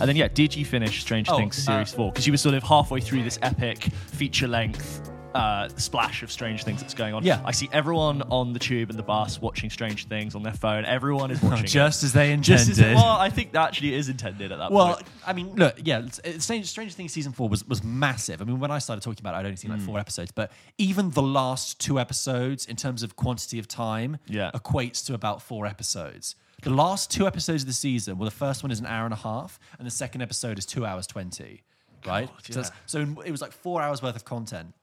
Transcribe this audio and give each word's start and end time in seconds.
And 0.00 0.08
then, 0.08 0.16
yeah, 0.16 0.28
did 0.28 0.54
you 0.56 0.64
finish 0.64 1.00
Stranger 1.02 1.32
Oh, 1.32 1.36
Things 1.36 1.58
uh, 1.68 1.72
series 1.72 1.92
four? 1.92 2.10
Because 2.10 2.26
you 2.26 2.32
were 2.32 2.36
sort 2.38 2.54
of 2.54 2.62
halfway 2.62 3.00
through 3.00 3.22
this 3.22 3.38
epic 3.42 3.84
feature 4.08 4.48
length. 4.48 5.06
Uh, 5.32 5.68
splash 5.76 6.24
of 6.24 6.32
Strange 6.32 6.64
Things 6.64 6.80
that's 6.80 6.92
going 6.92 7.14
on. 7.14 7.22
Yeah. 7.22 7.40
I 7.44 7.52
see 7.52 7.68
everyone 7.72 8.22
on 8.32 8.52
the 8.52 8.58
tube 8.58 8.90
and 8.90 8.98
the 8.98 9.02
bus 9.04 9.40
watching 9.40 9.70
Strange 9.70 10.08
Things 10.08 10.34
on 10.34 10.42
their 10.42 10.52
phone. 10.52 10.84
Everyone 10.84 11.30
is 11.30 11.40
watching. 11.40 11.66
it. 11.66 11.68
Just 11.68 12.02
as 12.02 12.12
they 12.12 12.34
Just 12.38 12.68
intended. 12.68 12.96
as, 12.96 13.00
well, 13.00 13.16
I 13.16 13.30
think 13.30 13.52
that 13.52 13.68
actually 13.68 13.94
is 13.94 14.08
intended 14.08 14.50
at 14.50 14.58
that 14.58 14.70
point. 14.70 14.74
Well, 14.74 14.94
point. 14.96 15.06
I 15.24 15.32
mean, 15.32 15.54
look, 15.54 15.76
yeah, 15.84 16.04
strange, 16.38 16.66
Stranger 16.66 16.92
Things 16.92 17.12
season 17.12 17.30
four 17.30 17.48
was, 17.48 17.64
was 17.68 17.84
massive. 17.84 18.42
I 18.42 18.44
mean, 18.44 18.58
when 18.58 18.72
I 18.72 18.80
started 18.80 19.02
talking 19.02 19.20
about 19.22 19.34
it, 19.34 19.38
I'd 19.38 19.44
only 19.44 19.54
seen 19.56 19.70
like 19.70 19.78
Hmm. 19.78 19.86
four 19.86 20.00
episodes, 20.00 20.32
but 20.32 20.50
even 20.78 21.10
the 21.10 21.22
last 21.22 21.78
two 21.78 22.00
episodes, 22.00 22.66
in 22.66 22.74
terms 22.74 23.04
of 23.04 23.14
quantity 23.14 23.60
of 23.60 23.68
time, 23.68 24.16
Yeah. 24.26 24.50
equates 24.52 25.06
to 25.06 25.14
about 25.14 25.42
four 25.42 25.64
episodes. 25.64 26.34
The 26.62 26.70
last 26.70 27.10
two 27.10 27.26
episodes 27.26 27.62
of 27.62 27.66
the 27.66 27.72
season, 27.72 28.18
well, 28.18 28.24
the 28.24 28.34
first 28.34 28.62
one 28.62 28.70
is 28.70 28.80
an 28.80 28.86
hour 28.86 29.04
and 29.04 29.14
a 29.14 29.18
half, 29.18 29.58
and 29.78 29.86
the 29.86 29.90
second 29.90 30.22
episode 30.22 30.58
is 30.58 30.66
two 30.66 30.84
hours 30.84 31.06
20, 31.06 31.62
right? 32.06 32.28
so, 32.50 32.62
so 32.86 33.00
it 33.24 33.30
was 33.30 33.40
like 33.40 33.52
four 33.52 33.80
hours 33.80 34.02
worth 34.02 34.16
of 34.16 34.24
content. 34.24 34.74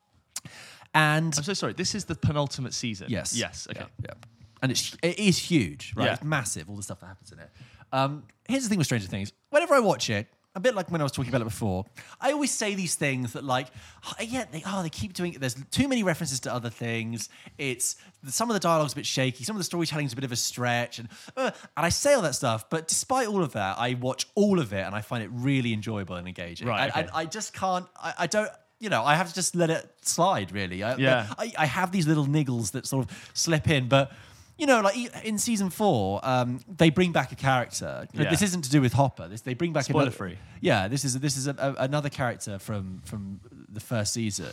And 0.93 1.33
I'm 1.37 1.43
so 1.43 1.53
sorry. 1.53 1.73
This 1.73 1.93
is 1.93 2.05
the 2.05 2.15
penultimate 2.15 2.73
season. 2.73 3.07
Yes. 3.09 3.35
Yes. 3.37 3.67
Okay. 3.69 3.81
Yeah. 3.81 4.07
yeah. 4.07 4.13
And 4.61 4.71
it's 4.71 4.97
it 5.03 5.19
is 5.19 5.37
huge, 5.37 5.93
right? 5.95 6.05
Yeah. 6.05 6.13
It's 6.13 6.23
massive, 6.23 6.69
all 6.69 6.75
the 6.75 6.81
stuff 6.83 6.99
that 7.01 7.07
happens 7.07 7.31
in 7.31 7.39
it. 7.39 7.49
Um, 7.91 8.23
here's 8.47 8.63
the 8.63 8.69
thing 8.69 8.79
with 8.79 8.87
Stranger 8.87 9.07
Things. 9.07 9.31
Whenever 9.51 9.75
I 9.75 9.79
watch 9.79 10.09
it, 10.09 10.27
a 10.57 10.59
bit 10.59 10.75
like 10.75 10.91
when 10.91 10.99
I 10.99 11.03
was 11.03 11.11
talking 11.13 11.29
about 11.29 11.41
it 11.41 11.45
before, 11.45 11.85
I 12.19 12.31
always 12.31 12.51
say 12.51 12.73
these 12.73 12.95
things 12.95 13.33
that 13.33 13.43
like, 13.43 13.67
oh, 14.07 14.13
yeah, 14.19 14.45
they 14.51 14.63
oh 14.65 14.81
they 14.81 14.89
keep 14.89 15.13
doing 15.13 15.33
it. 15.33 15.39
There's 15.39 15.55
too 15.69 15.87
many 15.87 16.03
references 16.03 16.39
to 16.41 16.53
other 16.53 16.71
things. 16.71 17.29
It's 17.59 17.95
some 18.25 18.49
of 18.49 18.55
the 18.55 18.59
dialogue's 18.59 18.93
a 18.93 18.95
bit 18.95 19.05
shaky, 19.05 19.43
some 19.43 19.55
of 19.55 19.59
the 19.59 19.63
storytelling's 19.65 20.13
a 20.13 20.15
bit 20.15 20.25
of 20.25 20.31
a 20.31 20.35
stretch, 20.35 20.97
and 20.99 21.09
uh, 21.37 21.51
and 21.77 21.85
I 21.85 21.89
say 21.89 22.15
all 22.15 22.23
that 22.23 22.35
stuff. 22.35 22.69
But 22.69 22.87
despite 22.87 23.27
all 23.27 23.43
of 23.43 23.53
that, 23.53 23.77
I 23.77 23.93
watch 23.93 24.27
all 24.33 24.59
of 24.59 24.73
it 24.73 24.85
and 24.85 24.95
I 24.95 25.01
find 25.01 25.23
it 25.23 25.29
really 25.31 25.73
enjoyable 25.73 26.15
and 26.15 26.27
engaging. 26.27 26.67
Right, 26.67 26.81
And, 26.81 26.91
okay. 26.91 26.99
and 27.01 27.09
I 27.13 27.25
just 27.25 27.53
can't. 27.53 27.85
I, 27.95 28.13
I 28.19 28.27
don't. 28.27 28.49
You 28.79 28.89
know, 28.89 29.03
I 29.03 29.15
have 29.15 29.29
to 29.29 29.33
just 29.33 29.55
let 29.55 29.69
it 29.69 29.87
slide. 30.01 30.51
Really. 30.51 30.83
I, 30.83 30.95
Yeah. 30.95 31.27
I, 31.37 31.53
I 31.57 31.65
have 31.67 31.91
these 31.91 32.07
little 32.07 32.25
niggles 32.25 32.71
that 32.71 32.87
sort 32.87 33.09
of 33.09 33.31
slip 33.33 33.69
in, 33.69 33.87
but 33.87 34.11
you 34.57 34.65
know, 34.65 34.81
like 34.81 34.95
in 35.25 35.37
season 35.37 35.69
four, 35.69 36.19
um, 36.23 36.59
they 36.67 36.89
bring 36.89 37.11
back 37.11 37.31
a 37.31 37.35
character. 37.35 38.07
Yeah. 38.13 38.29
This 38.29 38.41
isn't 38.41 38.63
to 38.63 38.69
do 38.69 38.81
with 38.81 38.93
Hopper. 38.93 39.27
This 39.27 39.41
they 39.41 39.53
bring 39.53 39.73
back 39.73 39.83
Spoiler 39.85 40.03
another, 40.03 40.15
free. 40.17 40.37
Yeah, 40.61 40.87
this 40.87 41.05
is 41.05 41.19
this 41.19 41.37
is 41.37 41.47
a, 41.47 41.55
a- 41.57 41.83
another 41.83 42.09
character 42.09 42.57
from 42.59 43.01
from 43.05 43.39
the 43.69 43.79
first 43.79 44.13
season, 44.13 44.49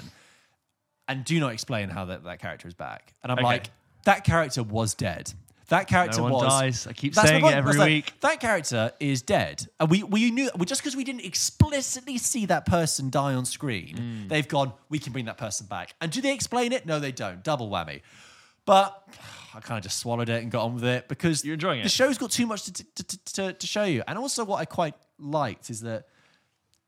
and 1.09 1.25
do 1.25 1.39
not 1.41 1.53
explain 1.53 1.89
how 1.89 2.07
that, 2.07 2.25
that 2.25 2.39
character 2.41 2.69
is 2.69 2.75
back. 2.75 3.15
And 3.23 3.33
I'm 3.33 3.39
Okay. 3.39 3.45
like, 3.47 3.71
that 4.05 4.25
character 4.25 4.63
was 4.63 4.95
dead. 4.95 5.33
That 5.69 5.89
character 5.89 6.19
No 6.19 6.25
one 6.25 6.33
was. 6.35 6.43
dies. 6.61 6.87
I 6.87 6.93
keep 6.93 7.15
saying 7.15 7.43
it 7.47 7.55
every 7.55 7.73
like, 7.79 7.89
week. 7.89 8.13
that 8.21 8.39
character 8.39 8.93
is 9.01 9.23
dead, 9.23 9.67
and 9.81 9.89
we 9.89 10.03
we 10.03 10.31
knew 10.31 10.51
just 10.67 10.83
because 10.83 10.95
we 10.95 11.05
didn't 11.05 11.25
explicitly 11.25 12.19
see 12.19 12.45
that 12.47 12.67
person 12.67 13.09
die 13.09 13.33
on 13.33 13.47
screen, 13.47 13.97
Mm. 13.97 14.29
they've 14.29 14.47
gone. 14.47 14.73
We 14.91 14.99
can 14.99 15.13
bring 15.15 15.25
that 15.25 15.39
person 15.39 15.67
back. 15.67 15.95
And 16.03 16.13
do 16.13 16.21
they 16.21 16.35
explain 16.35 16.73
it? 16.73 16.85
No, 16.85 17.01
they 17.01 17.13
don't. 17.13 17.43
Double 17.43 17.71
whammy. 17.71 18.03
But 18.65 19.03
I 19.55 19.61
kind 19.61 19.79
of 19.79 19.85
just 19.85 19.99
swallowed 19.99 20.29
it 20.29 20.43
and 20.43 20.51
got 20.51 20.65
on 20.65 20.75
with 20.75 20.85
it 20.85 21.09
because 21.09 21.45
You're 21.45 21.55
enjoying 21.55 21.81
it. 21.81 21.85
The 21.85 21.89
show's 21.89 22.19
got 22.19 22.31
too 22.31 22.47
much 22.47 22.65
to, 22.65 22.73
to, 22.73 23.05
to, 23.05 23.33
to, 23.35 23.53
to 23.53 23.67
show 23.67 23.85
you, 23.85 24.03
and 24.09 24.19
also 24.19 24.45
what 24.45 24.57
I 24.57 24.65
quite 24.65 24.95
liked 25.19 25.71
is 25.71 25.81
that 25.83 26.07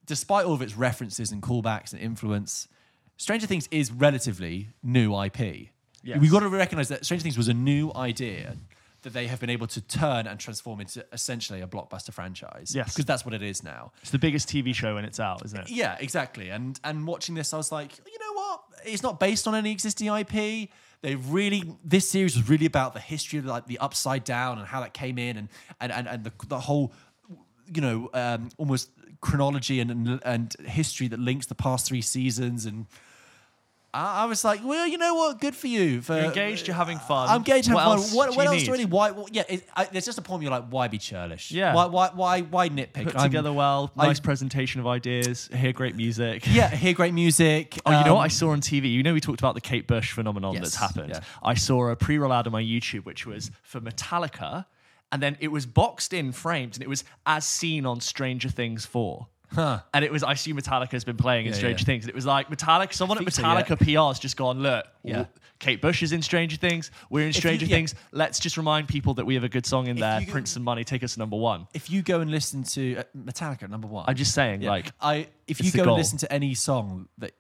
despite 0.05 0.47
all 0.47 0.55
of 0.55 0.63
its 0.63 0.77
references 0.77 1.33
and 1.33 1.43
callbacks 1.43 1.93
and 1.93 2.01
influence, 2.01 2.69
Stranger 3.17 3.47
Things 3.47 3.69
is 3.71 3.93
relatively 3.93 4.69
new 4.83 5.21
IP. 5.21 5.69
Yes. 6.03 6.21
We've 6.21 6.31
got 6.31 6.41
to 6.41 6.49
recognize 6.49 6.89
that 6.89 7.05
Stranger 7.05 7.23
Things 7.23 7.37
was 7.37 7.49
a 7.49 7.55
new 7.55 7.93
idea 7.95 8.57
that 9.03 9.13
they 9.13 9.27
have 9.27 9.41
been 9.41 9.51
able 9.51 9.67
to 9.69 9.81
turn 9.81 10.27
and 10.27 10.39
transform 10.39 10.81
into 10.81 11.05
essentially 11.13 11.61
a 11.61 11.67
blockbuster 11.67 12.13
franchise. 12.13 12.73
Yes. 12.75 12.93
Because 12.93 13.05
that's 13.05 13.25
what 13.25 13.35
it 13.35 13.43
is 13.43 13.63
now. 13.63 13.93
It's 14.03 14.11
the 14.11 14.19
biggest 14.19 14.49
TV 14.49 14.75
show 14.75 14.95
when 14.95 15.05
it's 15.05 15.21
out, 15.21 15.45
isn't 15.45 15.59
it? 15.59 15.71
Yeah, 15.71 15.97
exactly. 16.01 16.51
And 16.51 16.79
and 16.85 17.07
watching 17.07 17.35
this, 17.35 17.53
I 17.55 17.57
was 17.57 17.71
like, 17.71 17.93
you 18.07 18.19
know 18.19 18.33
what? 18.35 18.61
It's 18.85 19.03
not 19.03 19.21
based 19.21 19.47
on 19.47 19.55
any 19.55 19.73
existing 19.73 20.09
IP. 20.09 20.71
They 21.07 21.15
really 21.15 21.63
this 21.85 22.11
series 22.11 22.35
was 22.35 22.49
really 22.49 22.67
about 22.67 22.93
the 22.93 22.99
history 22.99 23.39
of 23.39 23.45
like 23.45 23.69
the 23.69 23.79
upside 23.79 24.25
down 24.25 24.59
and 24.59 24.67
how 24.67 24.81
that 24.81 24.93
came 24.93 25.19
in 25.19 25.37
and 25.37 25.49
and 25.81 25.93
and, 25.93 26.09
and 26.09 26.25
the, 26.25 26.33
the 26.49 26.59
whole 26.59 26.93
you 27.73 27.81
know 27.81 28.11
um, 28.13 28.49
almost 28.59 28.91
chronology 29.21 29.79
and, 29.79 29.93
and 29.93 30.21
and 30.25 30.57
history 30.67 31.07
that 31.07 31.21
links 31.21 31.47
the 31.47 31.55
past 31.55 31.87
three 31.87 32.03
seasons 32.03 32.67
and. 32.67 32.87
I 33.97 34.23
I 34.23 34.25
was 34.27 34.45
like, 34.45 34.61
well, 34.65 34.87
you 34.87 34.99
know 34.99 35.15
what? 35.15 35.41
Good 35.41 35.57
for 35.57 35.67
you. 35.67 36.03
For, 36.03 36.15
You're 36.15 36.25
engaged, 36.27 36.67
you're 36.67 36.77
having 36.77 36.99
fun. 36.99 37.29
I'm 37.29 37.39
engaged, 37.39 37.73
What 37.73 37.81
having 37.81 37.99
else 37.99 38.09
fun. 38.09 38.17
What, 38.17 38.31
do 38.31 38.37
what 38.37 38.45
you 38.45 38.51
else 38.51 38.63
do 38.65 38.75
I 38.75 38.77
need? 38.77 38.91
Why? 38.91 39.13
yeah, 39.31 39.43
it, 39.49 39.69
I, 39.75 39.85
there's 39.85 40.05
just 40.05 40.19
a 40.19 40.23
point. 40.23 40.43
You're 40.43 40.51
like, 40.51 40.69
why 40.69 40.89
be 40.89 40.99
churlish? 40.99 41.51
Yeah. 41.51 41.75
Why? 41.75 41.87
Why? 41.87 42.11
Why? 42.15 42.41
Why 42.43 42.69
nitpick? 42.69 43.05
Put 43.05 43.17
I'm- 43.17 43.25
together 43.31 43.53
well, 43.53 43.91
I- 43.97 44.07
nice 44.09 44.21
presentation 44.21 44.81
of 44.81 44.87
ideas, 44.87 45.49
hear 45.55 45.73
great 45.73 45.97
music. 45.97 46.45
Yeah, 46.57 46.71
hear 46.71 46.95
great 46.95 47.13
music. 47.13 47.79
Oh, 47.85 47.99
you 47.99 48.05
know 48.05 48.15
what 48.15 48.23
I 48.23 48.25
um, 48.25 48.31
saw 48.31 48.51
on 48.51 48.61
TV? 48.63 48.91
You 48.91 49.03
know, 49.03 49.13
we 49.13 49.21
talked 49.21 49.41
about 49.41 49.55
the 49.55 49.61
Kate 49.61 49.87
Bush 49.87 50.13
phenomenon 50.13 50.55
Yes, 50.55 50.63
that's 50.63 50.77
happened. 50.77 51.11
yeah. 51.11 51.21
I 51.43 51.55
saw 51.55 51.89
a 51.89 51.97
pre 51.97 52.19
roll 52.19 52.33
ad 52.33 52.47
on 52.47 52.53
my 52.53 52.63
YouTube, 52.63 53.05
which 53.05 53.27
was 53.27 53.51
for 53.63 53.81
Metallica, 53.81 54.65
and 55.13 55.23
then 55.23 55.37
it 55.41 55.49
was 55.49 55.67
boxed 55.67 56.13
in, 56.13 56.33
framed, 56.33 56.75
and 56.75 56.83
it 56.83 56.89
was 56.89 57.05
as 57.27 57.47
seen 57.47 57.85
on 57.85 58.01
Stranger 58.01 58.49
Things 58.49 58.87
4. 58.87 59.27
Huh. 59.57 59.81
And 59.95 60.05
it 60.05 60.13
was, 60.13 60.23
I 60.23 60.33
assume 60.33 60.57
Metallica's 60.59 61.03
been 61.05 61.17
playing 61.17 61.47
in 61.47 61.53
Yeah, 61.53 61.59
Stranger 61.59 61.81
yeah. 61.83 61.87
Things. 61.87 62.05
And 62.05 62.11
it 62.11 62.15
was 62.15 62.27
like, 62.27 62.49
Metallica, 62.51 62.93
someone 62.93 63.19
at 63.19 63.25
Metallica 63.25 63.77
PR's 63.77 64.19
just 64.21 64.37
gone, 64.37 64.61
look, 64.61 64.87
Yeah. 65.03 65.25
Kate 65.59 65.81
Bush 65.81 66.03
is 66.03 66.13
in 66.13 66.21
Stranger 66.21 66.57
Things. 66.59 66.91
We're 67.09 67.23
in 67.23 67.29
you- 67.29 67.33
Stranger 67.33 67.65
yeah. 67.65 67.77
Things. 67.77 67.95
Let's 68.13 68.39
just 68.39 68.59
remind 68.59 68.87
people 68.89 69.15
that 69.15 69.25
we 69.25 69.35
have 69.35 69.45
a 69.45 69.49
good 69.49 69.65
song 69.65 69.87
in 69.87 69.97
there. 69.97 70.21
go- 70.21 70.31
Print 70.31 70.47
some 70.49 70.63
money, 70.63 70.85
take 70.85 71.03
us 71.03 71.15
to 71.15 71.19
number 71.19 71.37
one. 71.37 71.67
If 71.73 71.89
you 71.91 72.03
go 72.03 72.21
and 72.21 72.31
listen 72.31 72.63
to 72.65 72.97
uh, 72.99 73.03
Metallica, 73.17 73.67
number 73.69 73.87
one. 73.89 74.05
I'm 74.07 74.15
just 74.17 74.35
saying, 74.35 74.61
Yeah. 74.63 74.69
like, 74.71 74.93
I 75.01 75.29
if 75.49 75.65
you 75.65 75.73
go 75.73 75.85
goal. 75.85 75.95
and 75.95 75.99
listen 75.99 76.19
to 76.19 76.31
any 76.31 76.55
song 76.55 77.09
that 77.19 77.33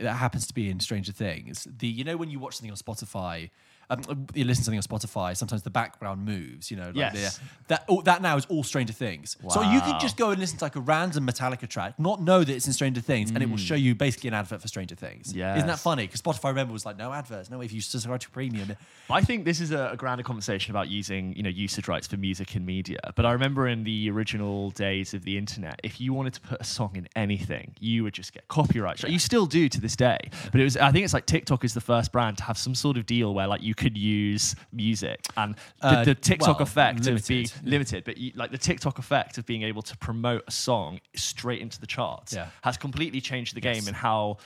that 0.00 0.14
happens 0.14 0.46
to 0.46 0.54
be 0.54 0.70
in 0.70 0.80
Stranger 0.80 1.12
Things, 1.12 1.68
the 1.78 1.86
you 1.86 2.04
know 2.04 2.16
when 2.16 2.30
you 2.30 2.38
watch 2.38 2.54
something 2.56 2.70
on 2.70 2.76
Spotify, 2.78 3.50
um, 3.90 4.26
you 4.34 4.44
listen 4.44 4.62
to 4.62 4.64
something 4.64 4.78
on 4.78 4.82
Spotify, 4.82 5.36
sometimes 5.36 5.62
the 5.62 5.70
background 5.70 6.24
moves. 6.24 6.70
You 6.70 6.76
know, 6.76 6.86
like 6.86 7.12
Yes. 7.14 7.40
that 7.68 7.84
oh, 7.88 8.02
that 8.02 8.22
now 8.22 8.36
is 8.36 8.44
all 8.46 8.62
Stranger 8.62 8.92
Things. 8.92 9.36
So 9.48 9.62
you 9.62 9.80
can 9.80 9.98
just 9.98 10.16
go 10.16 10.30
and 10.30 10.38
listen 10.40 10.58
to 10.58 10.64
like 10.64 10.76
a 10.76 10.80
random 10.80 11.26
Metallica 11.26 11.68
track, 11.68 11.98
not 11.98 12.20
know 12.22 12.44
that 12.44 12.54
it's 12.54 12.66
in 12.66 12.72
Stranger 12.72 13.00
Things, 13.00 13.30
and 13.30 13.42
it 13.42 13.48
will 13.48 13.56
Mm. 13.56 13.66
show 13.66 13.74
you 13.74 13.94
basically 13.94 14.28
an 14.28 14.34
advert 14.34 14.60
for 14.62 14.68
Stranger 14.68 14.94
Things. 14.94 15.28
isn't 15.34 15.66
that 15.66 15.78
funny? 15.78 16.06
Because 16.06 16.20
Spotify 16.22 16.48
remember 16.48 16.72
was 16.72 16.84
like 16.86 16.96
no 16.98 17.12
adverts, 17.12 17.50
no 17.50 17.60
if 17.62 17.72
you 17.72 17.80
subscribe 17.80 18.20
to 18.20 18.30
premium. 18.30 18.72
I 19.10 19.22
think 19.22 19.44
this 19.44 19.60
is 19.60 19.70
a, 19.70 19.90
a 19.92 19.96
grander 19.96 20.22
conversation 20.22 20.70
about 20.72 20.88
using, 20.88 21.34
you 21.34 21.42
know, 21.42 21.48
usage 21.48 21.88
rights 21.88 22.06
for 22.06 22.16
music 22.18 22.54
and 22.54 22.66
media. 22.66 22.98
But 23.16 23.24
I 23.24 23.32
remember 23.32 23.66
in 23.68 23.84
the 23.84 24.10
original 24.10 24.70
days 24.72 25.14
of 25.14 25.24
the 25.24 25.38
internet, 25.38 25.80
if 25.82 26.00
you 26.00 26.12
wanted 26.12 26.34
to 26.34 26.40
put 26.42 26.60
a 26.60 26.64
song 26.64 26.90
in 26.94 27.08
anything, 27.16 27.74
you 27.80 28.02
would 28.04 28.12
just 28.14 28.32
get 28.32 28.46
copyright. 28.48 28.98
strike. 28.98 29.12
You 29.12 29.18
still 29.18 29.46
do 29.46 29.68
to 29.68 29.80
this 29.80 29.96
day. 29.96 30.18
But 30.52 30.60
it 30.60 30.64
was, 30.64 30.76
I 30.76 30.92
think 30.92 31.04
it's 31.04 31.14
like 31.14 31.26
TikTok 31.26 31.64
is 31.64 31.72
the 31.74 31.80
first 31.80 32.12
brand 32.12 32.36
to 32.38 32.44
have 32.44 32.58
some 32.58 32.74
sort 32.74 32.96
of 32.98 33.06
deal 33.06 33.32
where 33.34 33.46
like 33.46 33.62
you 33.62 33.74
could 33.78 33.96
use 33.96 34.54
music 34.72 35.20
and 35.36 35.54
the, 35.80 35.86
Uh, 35.86 36.04
the 36.04 36.14
TikTok 36.14 36.58
well, 36.58 36.62
effect 36.68 37.00
of 37.00 37.06
limited. 37.06 37.28
being 37.28 37.46
limited, 37.64 38.04
but 38.04 38.18
you, 38.18 38.32
like 38.34 38.50
the 38.50 38.58
TikTok 38.58 38.98
effect 38.98 39.38
of 39.38 39.46
being 39.46 39.62
able 39.62 39.82
to 39.82 39.96
promote 39.98 40.42
a 40.46 40.50
song 40.50 41.00
straight 41.14 41.60
into 41.62 41.80
the 41.80 41.86
charts 41.86 42.32
Yeah. 42.34 42.48
has 42.62 42.76
completely 42.76 43.20
changed 43.20 43.54
the 43.54 43.60
game 43.60 43.88
in 43.88 43.94
how 43.94 44.38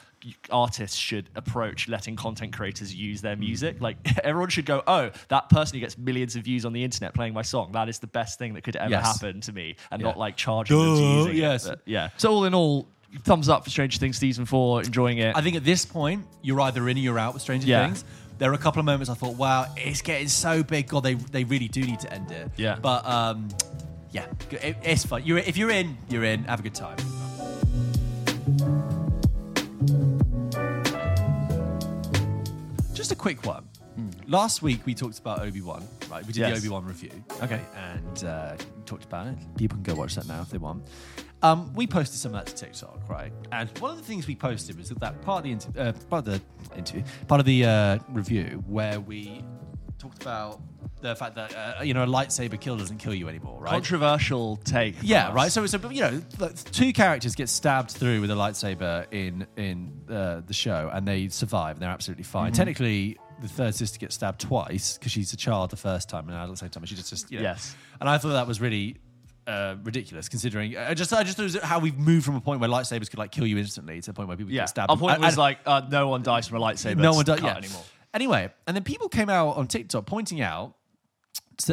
artists 0.50 0.96
should 0.96 1.28
approach 1.34 1.88
letting 1.88 2.14
content 2.14 2.52
creators 2.52 2.94
use 2.94 3.20
their 3.22 3.34
music. 3.36 3.80
Like 3.80 3.96
everyone 4.24 4.50
should 4.50 4.66
go, 4.66 4.82
oh, 4.86 5.10
that 5.28 5.48
person 5.48 5.76
who 5.76 5.80
gets 5.80 5.98
millions 5.98 6.36
of 6.36 6.44
views 6.44 6.64
on 6.64 6.72
the 6.72 6.84
internet 6.84 7.14
playing 7.14 7.34
my 7.34 7.42
song, 7.42 7.72
that 7.72 7.88
is 7.88 7.98
the 7.98 8.06
best 8.06 8.38
thing 8.38 8.54
that 8.54 8.62
could 8.62 8.76
ever 8.76 8.90
Yes. 8.90 9.04
happen 9.20 9.40
to 9.40 9.52
me, 9.52 9.76
and 9.90 10.00
Yeah. 10.00 10.08
not 10.08 10.18
like 10.18 10.36
charging 10.36 10.78
them 10.78 10.94
to 10.96 11.00
Duh, 11.00 11.16
using 11.18 11.36
yes. 11.36 11.66
it. 11.66 11.68
But, 11.70 11.80
yeah. 11.86 12.08
So 12.18 12.30
all 12.32 12.44
in 12.44 12.54
all, 12.54 12.88
thumbs 13.24 13.48
up 13.50 13.62
for 13.64 13.68
Stranger 13.70 13.98
Things 13.98 14.16
season 14.16 14.46
four, 14.46 14.80
enjoying 14.82 15.18
it. 15.18 15.36
I 15.36 15.42
think 15.42 15.54
at 15.56 15.64
this 15.64 15.84
point, 15.84 16.24
you're 16.40 16.60
either 16.62 16.88
in 16.88 16.96
or 16.96 17.00
you're 17.00 17.18
out 17.18 17.34
with 17.34 17.42
Stranger 17.42 17.66
Yeah. 17.66 17.84
Things. 17.86 18.04
There 18.42 18.50
are 18.50 18.54
a 18.54 18.58
couple 18.58 18.80
of 18.80 18.86
moments 18.86 19.08
I 19.08 19.14
thought, 19.14 19.36
wow, 19.36 19.72
it's 19.76 20.02
getting 20.02 20.26
so 20.26 20.64
big. 20.64 20.88
God, 20.88 21.04
they, 21.04 21.14
they 21.14 21.44
really 21.44 21.68
do 21.68 21.80
need 21.80 22.00
to 22.00 22.12
end 22.12 22.32
it. 22.32 22.50
Yeah. 22.56 22.76
But 22.82 23.06
um, 23.06 23.50
yeah, 24.10 24.26
it, 24.50 24.78
it's 24.82 25.06
fun. 25.06 25.22
You're, 25.24 25.38
if 25.38 25.56
you're 25.56 25.70
in, 25.70 25.96
you're 26.08 26.24
in. 26.24 26.42
Have 26.46 26.58
a 26.58 26.62
good 26.64 26.74
time. 26.74 26.96
Just 32.92 33.12
a 33.12 33.14
quick 33.14 33.46
one. 33.46 33.68
Last 34.32 34.62
week 34.62 34.86
we 34.86 34.94
talked 34.94 35.18
about 35.18 35.42
Obi 35.42 35.60
Wan, 35.60 35.86
right? 36.10 36.26
We 36.26 36.32
did 36.32 36.40
Yes. 36.40 36.52
the 36.62 36.66
Obi 36.66 36.72
Wan 36.72 36.86
review. 36.86 37.10
Okay. 37.42 37.60
And 37.76 38.24
uh, 38.24 38.56
talked 38.86 39.04
about 39.04 39.26
it. 39.26 39.36
People 39.58 39.76
can 39.76 39.82
go 39.82 39.94
watch 39.94 40.14
that 40.14 40.26
now 40.26 40.40
if 40.40 40.48
they 40.48 40.56
want. 40.56 40.86
Um, 41.42 41.70
we 41.74 41.86
posted 41.86 42.18
some 42.18 42.34
of 42.34 42.42
that 42.42 42.56
to 42.56 42.64
TikTok, 42.64 43.06
right? 43.10 43.30
And 43.52 43.68
one 43.78 43.90
of 43.90 43.98
the 43.98 44.02
things 44.02 44.26
we 44.26 44.34
posted 44.34 44.78
was 44.78 44.88
that 44.88 45.20
part 45.20 45.40
of 45.40 45.44
the 45.44 45.50
inter- 45.52 45.78
uh, 45.78 45.92
part 46.08 46.26
of 46.26 46.32
the 46.32 46.76
interview, 46.78 47.02
part 47.28 47.40
of 47.40 47.44
the 47.44 47.66
uh, 47.66 47.98
review, 48.08 48.64
where 48.66 49.00
we 49.00 49.44
talked 49.98 50.22
about 50.22 50.62
the 51.02 51.14
fact 51.14 51.34
that 51.34 51.54
uh, 51.54 51.82
you 51.82 51.92
know 51.92 52.04
a 52.04 52.06
lightsaber 52.06 52.58
kill 52.58 52.78
doesn't 52.78 52.98
kill 52.98 53.12
you 53.12 53.28
anymore, 53.28 53.60
right? 53.60 53.70
Controversial 53.70 54.56
take. 54.64 54.94
Yeah, 55.02 55.30
right. 55.34 55.52
So, 55.52 55.62
it's 55.62 55.72
so 55.72 55.90
you 55.90 56.00
know, 56.00 56.22
two 56.70 56.94
characters 56.94 57.34
get 57.34 57.50
stabbed 57.50 57.90
through 57.90 58.22
with 58.22 58.30
a 58.30 58.34
lightsaber 58.34 59.04
in 59.10 59.46
in 59.58 59.92
uh, 60.08 60.40
the 60.46 60.54
show, 60.54 60.90
and 60.90 61.06
they 61.06 61.28
survive, 61.28 61.76
and 61.76 61.82
they're 61.82 61.90
absolutely 61.90 62.24
fine. 62.24 62.52
Mm-hmm. 62.52 62.56
Technically, 62.56 63.18
the 63.42 63.48
third 63.48 63.74
sister 63.74 63.98
gets 63.98 64.14
stabbed 64.14 64.40
twice 64.40 64.96
because 64.96 65.12
she's 65.12 65.32
a 65.32 65.36
child 65.36 65.70
the 65.70 65.76
first 65.76 66.08
time, 66.08 66.28
and 66.28 66.36
at 66.38 66.48
the 66.48 66.56
same 66.56 66.70
time, 66.70 66.84
she 66.84 66.94
just 66.94 67.10
just 67.10 67.30
you 67.30 67.38
know. 67.38 67.42
Yes. 67.44 67.74
And 68.00 68.08
I 68.08 68.16
thought 68.18 68.30
that 68.32 68.46
was 68.46 68.60
really 68.60 68.96
uh, 69.46 69.74
ridiculous 69.82 70.28
considering 70.28 70.76
I 70.76 70.94
just 70.94 71.12
I 71.12 71.24
just 71.24 71.36
thought 71.36 71.42
it 71.44 71.54
was 71.54 71.62
how 71.62 71.78
we've 71.80 71.98
moved 71.98 72.24
from 72.24 72.36
a 72.36 72.40
point 72.40 72.60
where 72.60 72.70
lightsabers 72.70 73.10
could 73.10 73.18
like 73.18 73.32
kill 73.32 73.46
you 73.46 73.58
instantly 73.58 74.00
to 74.00 74.10
a 74.12 74.14
point 74.14 74.28
where 74.28 74.36
people 74.36 74.52
Yeah. 74.52 74.62
get 74.62 74.68
stabbed. 74.70 74.90
Our 74.90 74.96
point 74.96 75.14
And- 75.14 75.22
was 75.24 75.34
and- 75.34 75.38
like 75.38 75.58
uh, 75.66 75.82
no 75.90 76.08
one 76.08 76.22
dies 76.22 76.46
from 76.48 76.58
a 76.58 76.60
lightsaber. 76.60 76.96
no 76.98 77.12
one 77.12 77.24
does 77.24 77.40
cut 77.40 77.46
yeah. 77.50 77.56
anymore. 77.58 77.82
Anyway, 78.14 78.50
and 78.66 78.76
then 78.76 78.84
people 78.84 79.08
came 79.08 79.28
out 79.28 79.56
on 79.56 79.66
TikTok 79.66 80.06
pointing 80.06 80.40
out 80.40 80.74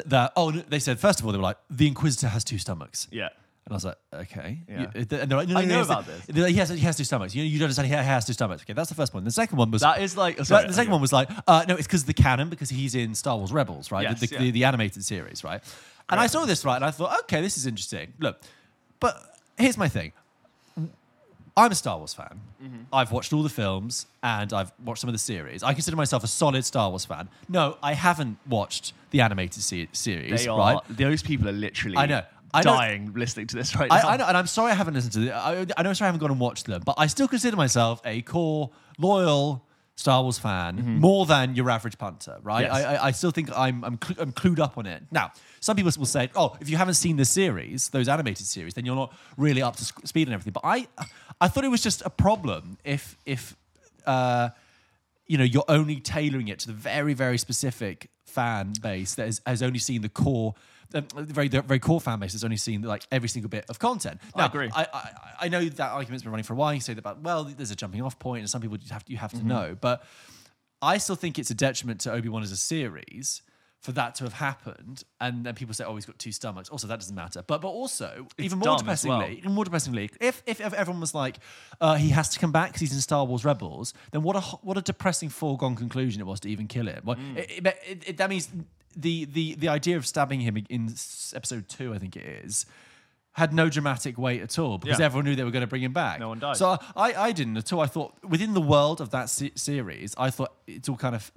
that 0.06 0.34
oh 0.36 0.52
they 0.52 0.80
said 0.80 1.00
first 1.00 1.20
of 1.20 1.26
all 1.26 1.32
they 1.32 1.38
were 1.38 1.44
like 1.44 1.58
the 1.70 1.88
Inquisitor 1.88 2.28
has 2.28 2.44
two 2.44 2.58
stomachs. 2.58 3.08
Yeah. 3.12 3.30
And 3.66 3.74
I 3.74 3.76
was 3.76 3.86
like, 3.86 3.98
okay. 4.14 4.60
Yeah. 4.68 4.80
You- 4.82 4.90
And 4.96 5.08
they're 5.10 5.26
like, 5.38 5.48
no, 5.48 5.54
no, 5.54 5.60
I 5.60 5.66
no, 5.66 5.76
know 5.76 5.82
about 5.84 6.08
this. 6.08 6.28
like, 6.36 6.52
He 6.52 6.58
has, 6.58 6.70
he 6.70 6.80
has 6.80 6.98
two 6.98 7.04
stomachs. 7.04 7.36
You, 7.36 7.44
you 7.44 7.60
don't 7.60 7.66
understand. 7.66 7.88
He 7.88 7.94
has 7.94 8.26
two 8.26 8.34
stomachs. 8.34 8.64
Okay, 8.64 8.74
that's 8.74 8.90
the 8.90 8.96
first 8.96 9.14
one. 9.14 9.24
The 9.24 9.32
second 9.32 9.58
one 9.58 9.70
was 9.70 9.82
That 9.84 10.02
is 10.02 10.18
like- 10.18 10.36
oh, 10.36 10.40
the- 10.40 10.46
sorry, 10.46 10.68
the 10.68 10.74
second 10.74 10.88
okay. 10.90 10.94
one 10.94 11.02
was 11.02 11.14
like, 11.14 11.30
uh, 11.48 11.66
no, 11.68 11.76
it's 11.76 11.86
because 11.86 12.02
of 12.02 12.08
the 12.08 12.14
canon 12.16 12.50
because 12.50 12.70
he's 12.70 12.96
in 12.96 13.14
Star 13.14 13.38
Wars 13.38 13.52
Rebels, 13.52 13.92
right? 13.92 14.04
Yes, 14.04 14.20
the, 14.22 14.28
the, 14.28 14.34
yeah. 14.34 14.40
the, 14.42 14.52
the 14.52 14.64
animated 14.66 15.06
series, 15.06 15.44
right? 15.44 15.62
And 16.10 16.20
I 16.20 16.26
saw 16.26 16.46
this 16.46 16.66
right, 16.66 16.78
and 16.78 16.86
I 16.86 16.90
thought, 16.92 17.20
okay, 17.26 17.42
this 17.42 17.58
is 17.58 17.68
interesting. 17.68 18.14
Look, 18.20 18.40
but 19.00 19.22
here's 19.58 19.78
my 19.78 19.88
thing. 19.88 20.14
I'm 21.58 21.72
a 21.72 21.76
Star 21.76 21.98
Wars 21.98 22.14
fan. 22.14 22.40
Mm-hmm. 22.64 22.76
I've 22.94 23.12
watched 23.12 23.34
all 23.34 23.44
the 23.44 23.50
films 23.50 24.06
and 24.24 24.54
I've 24.54 24.72
watched 24.84 25.02
some 25.02 25.10
of 25.10 25.14
the 25.14 25.20
series. 25.20 25.62
I 25.62 25.74
consider 25.74 25.98
myself 25.98 26.24
a 26.24 26.28
solid 26.28 26.64
Star 26.64 26.90
Wars 26.90 27.04
fan. 27.04 27.28
No, 27.50 27.78
I 27.84 27.94
haven't 27.94 28.38
watched 28.48 28.94
the 29.12 29.20
animated 29.22 29.62
se- 29.62 29.90
series, 29.92 30.44
They 30.44 30.48
are. 30.50 30.58
right? 30.58 30.78
Those 30.90 31.22
people 31.22 31.50
are 31.50 31.54
literally. 31.54 31.98
I 31.98 32.06
know. 32.06 32.22
I 32.54 32.62
dying 32.62 33.14
listening 33.14 33.48
to 33.48 33.56
this 33.56 33.76
right 33.76 33.90
now. 33.90 33.96
I, 34.08 34.14
I 34.14 34.18
know, 34.18 34.26
and 34.26 34.38
I'm 34.38 34.48
sorry 34.48 34.72
I 34.72 34.76
haven't 34.76 34.94
listened 34.96 35.14
to 35.14 35.28
it. 35.28 35.32
I, 35.32 35.66
I 35.78 35.84
know, 35.84 35.94
sorry 35.94 36.08
I 36.08 36.10
haven't 36.10 36.20
gone 36.22 36.32
and 36.32 36.40
watched 36.40 36.66
them, 36.66 36.82
but 36.86 36.96
I 36.98 37.08
still 37.08 37.28
consider 37.28 37.56
myself 37.58 38.02
a 38.06 38.22
core, 38.22 38.72
loyal 38.98 39.66
Star 39.96 40.24
Wars 40.24 40.40
fan 40.40 41.00
more 41.00 41.26
than 41.26 41.56
your 41.56 41.70
average 41.70 41.98
punter, 41.98 42.38
right? 42.42 42.66
Mm-hmm. 42.66 42.76
Yes. 42.76 42.86
I, 42.86 42.96
I, 42.96 43.08
I 43.08 43.12
still 43.12 43.32
think 43.32 43.50
I'm, 43.56 43.84
I'm, 43.84 44.00
cl- 44.02 44.22
I'm 44.22 44.32
clued 44.32 44.60
up 44.60 44.78
on 44.78 44.86
it. 44.86 45.04
Now, 45.12 45.32
some 45.60 45.76
people 45.76 45.92
will 45.98 46.06
say, 46.06 46.30
oh, 46.38 46.56
if 46.62 46.70
you 46.70 46.78
haven't 46.78 46.94
seen 46.94 47.18
the 47.18 47.26
series, 47.26 47.90
those 47.90 48.08
animated 48.08 48.46
series, 48.46 48.76
then 48.76 48.86
you're 48.86 48.96
not 48.96 49.14
really 49.36 49.62
up 49.62 49.76
to 49.76 49.84
sc- 49.84 50.08
speed 50.08 50.28
and 50.30 50.34
everything. 50.34 50.54
But 50.54 50.64
I, 50.64 50.88
I 51.42 51.50
thought 51.50 51.66
it 51.66 51.70
was 51.72 51.84
just 51.84 52.02
a 52.06 52.10
problem 52.10 52.78
if, 52.86 53.18
if, 53.26 53.58
uh, 54.06 54.50
you 55.28 55.38
know, 55.38 55.44
you're 55.44 55.66
only 55.68 56.00
tailoring 56.00 56.48
it 56.48 56.60
to 56.60 56.68
the 56.68 56.74
very, 56.74 57.14
very 57.14 57.38
specific 57.38 58.10
fan 58.26 58.74
base 58.82 59.16
that 59.16 59.26
has, 59.26 59.42
has 59.46 59.62
only 59.62 59.80
seen 59.80 60.02
the 60.02 60.08
core, 60.08 60.56
um, 60.94 61.06
the 61.16 61.34
very, 61.34 61.48
very 61.48 61.80
core 61.80 62.02
fan 62.02 62.20
base 62.20 62.32
has 62.34 62.44
only 62.44 62.58
seen 62.58 62.82
like 62.82 63.06
every 63.12 63.30
single 63.30 63.50
bit 63.50 63.66
of 63.70 63.80
content. 63.80 64.20
I 64.36 64.46
agree. 64.46 64.70
I, 64.74 64.88
I, 64.94 65.12
I 65.42 65.48
know 65.50 65.64
that 65.64 65.92
argument's 65.92 66.24
been 66.24 66.32
running 66.32 66.44
for 66.44 66.54
a 66.54 66.56
while. 66.58 66.74
You 66.74 66.80
say 66.82 66.94
that 66.94 67.00
about 67.00 67.22
well, 67.22 67.44
there's 67.44 67.72
a 67.72 67.76
jumping 67.76 68.02
off 68.02 68.18
point, 68.20 68.40
and 68.42 68.50
some 68.50 68.62
people 68.62 68.78
you 68.78 68.92
have 68.92 69.06
to, 69.06 69.12
you 69.12 69.18
have 69.18 69.32
to 69.32 69.38
Mm-hmm. 69.38 69.48
know, 69.48 69.78
but 69.80 70.04
I 70.82 70.98
still 70.98 71.16
think 71.16 71.38
it's 71.38 71.50
a 71.52 71.56
detriment 71.56 72.00
to 72.02 72.12
Obi 72.12 72.30
Wan 72.30 72.42
as 72.44 72.52
a 72.52 72.58
series. 72.58 73.42
For 73.82 73.94
that 73.94 74.16
to 74.16 74.26
have 74.26 74.34
happened, 74.34 75.06
and 75.22 75.46
then 75.46 75.56
people 75.56 75.74
say, 75.74 75.86
"Oh, 75.86 75.96
he's 75.96 76.06
got 76.06 76.20
two 76.20 76.34
stomachs." 76.34 76.68
Also, 76.68 76.86
that 76.88 77.00
doesn't 77.00 77.16
matter. 77.16 77.46
But 77.48 77.62
but 77.62 77.70
also, 77.70 78.28
even 78.38 78.60
more 78.60 78.68
as 78.68 78.72
well. 78.74 78.78
depressingly, 78.80 79.38
even 79.38 79.54
more 79.54 79.64
depressingly, 79.64 80.10
if, 80.20 80.44
if 80.46 80.60
if 80.60 80.74
everyone 80.74 81.00
was 81.00 81.16
like, 81.16 81.38
uh, 81.80 81.96
he 81.96 82.10
has 82.10 82.28
to 82.32 82.40
come 82.40 82.52
back 82.52 82.72
because 82.72 82.82
he's 82.82 82.94
in 82.94 83.00
Star 83.00 83.24
Wars 83.24 83.46
Rebels, 83.46 83.94
then 84.12 84.22
what 84.22 84.36
a 84.36 84.42
what 84.42 84.78
a 84.78 84.82
depressing 84.82 85.30
foregone 85.30 85.78
conclusion 85.78 86.20
it 86.20 86.26
was 86.26 86.42
to 86.42 86.50
even 86.50 86.68
kill 86.68 86.88
him. 86.88 87.04
Well, 87.06 87.16
Mm. 87.16 87.38
it- 87.38 87.52
it- 87.52 87.66
it- 87.88 88.04
it- 88.10 88.18
that 88.18 88.30
means 88.30 88.50
the 88.96 89.26
the 89.26 89.56
the 89.56 89.68
idea 89.70 89.98
of 89.98 90.06
stabbing 90.06 90.42
him 90.42 90.58
in 90.70 90.94
episode 91.36 91.68
two, 91.70 91.94
I 91.94 91.98
think 91.98 92.16
it 92.16 92.26
is. 92.46 92.66
Had 93.34 93.54
no 93.54 93.70
dramatic 93.70 94.18
weight 94.18 94.42
at 94.42 94.58
all 94.60 94.78
because 94.80 95.00
Yeah. 95.00 95.06
everyone 95.06 95.26
knew 95.26 95.36
they 95.36 95.44
were 95.46 95.52
going 95.52 95.62
to 95.62 95.68
bring 95.68 95.84
him 95.84 95.94
back. 95.94 96.20
No 96.20 96.30
one 96.30 96.40
died. 96.40 96.58
So 96.58 96.78
I, 96.96 97.14
I 97.14 97.32
didn't 97.32 97.56
at 97.58 97.72
all. 97.72 97.80
I 97.80 97.86
thought 97.86 98.14
within 98.28 98.54
the 98.54 98.62
world 98.62 99.00
of 99.00 99.12
that 99.12 99.30
se- 99.30 99.52
series, 99.56 100.14
I 100.18 100.30
thought 100.30 100.52
it's 100.68 100.90
all 100.90 100.98
kind 100.98 101.16
of 101.16 101.32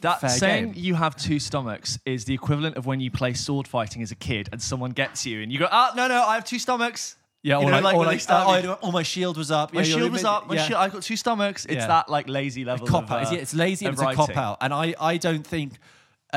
That 0.00 0.20
Fair 0.20 0.30
saying 0.30 0.72
game. 0.72 0.84
you 0.84 0.94
have 0.94 1.14
two 1.14 1.38
stomachs 1.38 1.98
is 2.06 2.24
the 2.24 2.34
equivalent 2.34 2.76
of 2.76 2.86
when 2.86 2.98
you 3.00 3.10
play 3.10 3.34
sword 3.34 3.68
fighting 3.68 4.02
as 4.02 4.10
a 4.10 4.16
kid 4.16 4.48
and 4.50 4.60
someone 4.60 4.90
gets 4.90 5.24
you 5.26 5.42
and 5.42 5.52
you 5.52 5.58
go, 5.60 5.68
ah, 5.70 5.92
no, 5.94 6.08
no, 6.08 6.22
I 6.24 6.34
have 6.34 6.44
two 6.44 6.58
stomachs. 6.58 7.16
yeah. 7.42 7.60
You 7.60 7.66
Or 7.68 7.70
know, 7.70 7.80
like, 7.80 7.94
or 7.94 7.98
when 8.00 8.08
they 8.08 8.14
like 8.14 8.20
stab 8.22 8.64
you. 8.64 8.70
oh, 8.70 8.78
oh, 8.82 8.90
my 8.90 9.02
shield 9.04 9.36
was 9.36 9.50
up. 9.52 9.72
My 9.74 9.82
Yeah, 9.82 9.94
shield 9.96 10.10
was 10.12 10.24
up. 10.24 10.48
My 10.48 10.54
yeah. 10.56 10.62
shield, 10.66 10.80
I've 10.80 10.92
got 10.92 11.02
two 11.02 11.16
stomachs. 11.16 11.66
It's 11.66 11.74
Yeah. 11.74 11.86
that 11.86 12.08
like 12.08 12.28
lazy 12.28 12.64
level. 12.64 12.86
cop 12.86 13.04
of, 13.04 13.10
out. 13.12 13.18
uh, 13.18 13.22
It's, 13.22 13.32
it's 13.42 13.54
lazy 13.54 13.86
and 13.86 13.96
of 13.96 14.02
it's 14.02 14.12
a 14.12 14.16
cop 14.16 14.36
out. 14.36 14.56
And 14.62 14.72
I, 14.74 14.94
I 14.98 15.18
don't 15.18 15.46
think. 15.46 15.74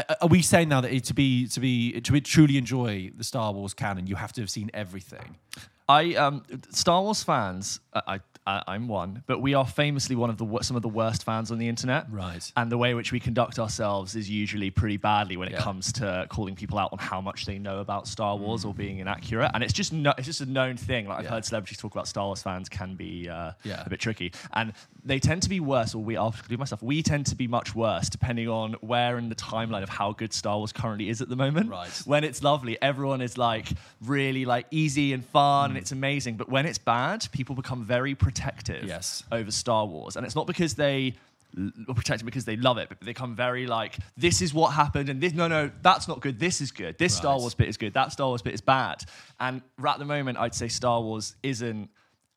Uh, 0.07 0.15
are 0.21 0.27
we 0.27 0.41
saying 0.41 0.69
now 0.69 0.81
that 0.81 1.03
to 1.05 1.13
be 1.13 1.47
to 1.47 1.59
be 1.59 1.99
to 2.01 2.21
truly 2.21 2.57
enjoy 2.57 3.11
the 3.17 3.23
Star 3.23 3.51
Wars 3.51 3.73
canon, 3.73 4.07
you 4.07 4.15
have 4.15 4.31
to 4.33 4.41
have 4.41 4.49
seen 4.49 4.69
everything? 4.73 5.35
I 5.89 6.13
um, 6.15 6.43
Star 6.69 7.01
Wars 7.01 7.23
fans. 7.23 7.81
I, 7.93 8.01
I 8.07 8.19
I- 8.47 8.63
I'm 8.67 8.87
one, 8.87 9.21
but 9.27 9.41
we 9.41 9.53
are 9.53 9.65
famously 9.67 10.15
one 10.15 10.31
of 10.31 10.37
the 10.37 10.59
some 10.63 10.75
of 10.75 10.81
the 10.81 10.89
worst 10.89 11.23
fans 11.23 11.51
on 11.51 11.59
the 11.59 11.67
internet. 11.67 12.07
Right. 12.09 12.51
And 12.57 12.71
the 12.71 12.77
way 12.79 12.91
in 12.91 12.95
which 12.95 13.11
we 13.11 13.19
conduct 13.19 13.59
ourselves 13.59 14.15
is 14.15 14.27
usually 14.27 14.71
pretty 14.71 14.97
badly 14.97 15.37
when 15.37 15.49
it 15.49 15.51
Yeah. 15.51 15.59
comes 15.61 15.91
to 15.93 16.25
calling 16.29 16.55
people 16.55 16.79
out 16.79 16.89
on 16.91 16.97
how 16.99 17.21
much 17.21 17.45
they 17.45 17.59
know 17.59 17.77
about 17.79 18.07
Star 18.07 18.35
Wars 18.37 18.65
or 18.65 18.73
being 18.73 18.99
inaccurate. 18.99 19.51
And 19.53 19.63
it's 19.63 19.73
just 19.73 19.93
no, 19.93 20.13
it's 20.17 20.25
just 20.25 20.41
a 20.41 20.47
known 20.47 20.77
thing. 20.77 21.07
Like 21.07 21.19
I've 21.19 21.23
Yeah. 21.25 21.29
heard 21.31 21.45
celebrities 21.45 21.77
talk 21.77 21.91
about 21.93 22.07
Star 22.07 22.25
Wars 22.25 22.41
fans 22.41 22.69
can 22.69 22.95
be 22.95 23.29
uh, 23.29 23.51
Yeah. 23.63 23.83
a 23.85 23.89
bit 23.89 23.99
tricky, 23.99 24.31
and 24.53 24.73
they 25.03 25.19
tend 25.19 25.43
to 25.43 25.49
be 25.49 25.59
worse. 25.59 25.93
Or 25.93 26.03
we, 26.03 26.17
I'll 26.17 26.33
do 26.47 26.57
myself. 26.57 26.81
We 26.81 27.03
tend 27.03 27.27
to 27.27 27.35
be 27.35 27.47
much 27.47 27.75
worse 27.75 28.09
depending 28.09 28.47
on 28.47 28.73
where 28.81 29.17
in 29.19 29.29
the 29.29 29.35
timeline 29.35 29.83
of 29.83 29.89
how 29.89 30.13
good 30.13 30.33
Star 30.33 30.57
Wars 30.57 30.71
currently 30.71 31.09
is 31.09 31.21
at 31.21 31.29
the 31.29 31.35
moment. 31.35 31.69
Right. 31.69 31.89
When 32.05 32.23
it's 32.23 32.41
lovely, 32.41 32.81
everyone 32.81 33.21
is 33.21 33.37
like 33.37 33.67
really 34.01 34.45
like 34.45 34.65
easy 34.71 35.13
and 35.13 35.23
fun, 35.25 35.73
Mm. 35.73 35.77
It's 35.79 35.91
amazing. 35.91 36.37
But 36.37 36.49
when 36.49 36.65
it's 36.65 36.77
bad, 36.77 37.27
people 37.31 37.55
become 37.55 37.83
very 37.83 38.13
protective 38.15 38.83
Yes. 38.85 39.23
over 39.31 39.51
Star 39.51 39.85
Wars, 39.85 40.15
and 40.15 40.25
it's 40.25 40.35
not 40.35 40.45
because 40.47 40.75
they 40.75 41.15
l- 41.57 41.71
are 41.89 41.95
protected 41.95 42.25
because 42.25 42.45
they 42.45 42.55
love 42.57 42.77
it, 42.77 42.89
but 42.89 42.99
they 42.99 43.07
become 43.07 43.35
very 43.35 43.65
like, 43.65 43.97
this 44.15 44.41
is 44.41 44.53
what 44.53 44.69
happened, 44.73 45.09
and 45.09 45.19
this 45.21 45.33
no, 45.33 45.47
no, 45.47 45.71
that's 45.81 46.07
not 46.07 46.19
good. 46.21 46.39
This 46.39 46.61
is 46.61 46.71
good. 46.71 46.97
This 46.97 47.15
Star 47.15 47.33
Right. 47.33 47.41
Wars 47.41 47.53
bit 47.55 47.67
is 47.69 47.77
good. 47.77 47.93
That 47.93 48.11
Star 48.11 48.27
Wars 48.27 48.41
bit 48.41 48.53
is 48.53 48.61
bad. 48.61 49.03
And 49.39 49.61
right 49.77 49.93
at 49.93 49.99
the 49.99 50.05
moment, 50.05 50.37
I'd 50.37 50.53
say 50.55 50.67
Star 50.67 51.01
Wars 51.01 51.35
isn't 51.41 51.89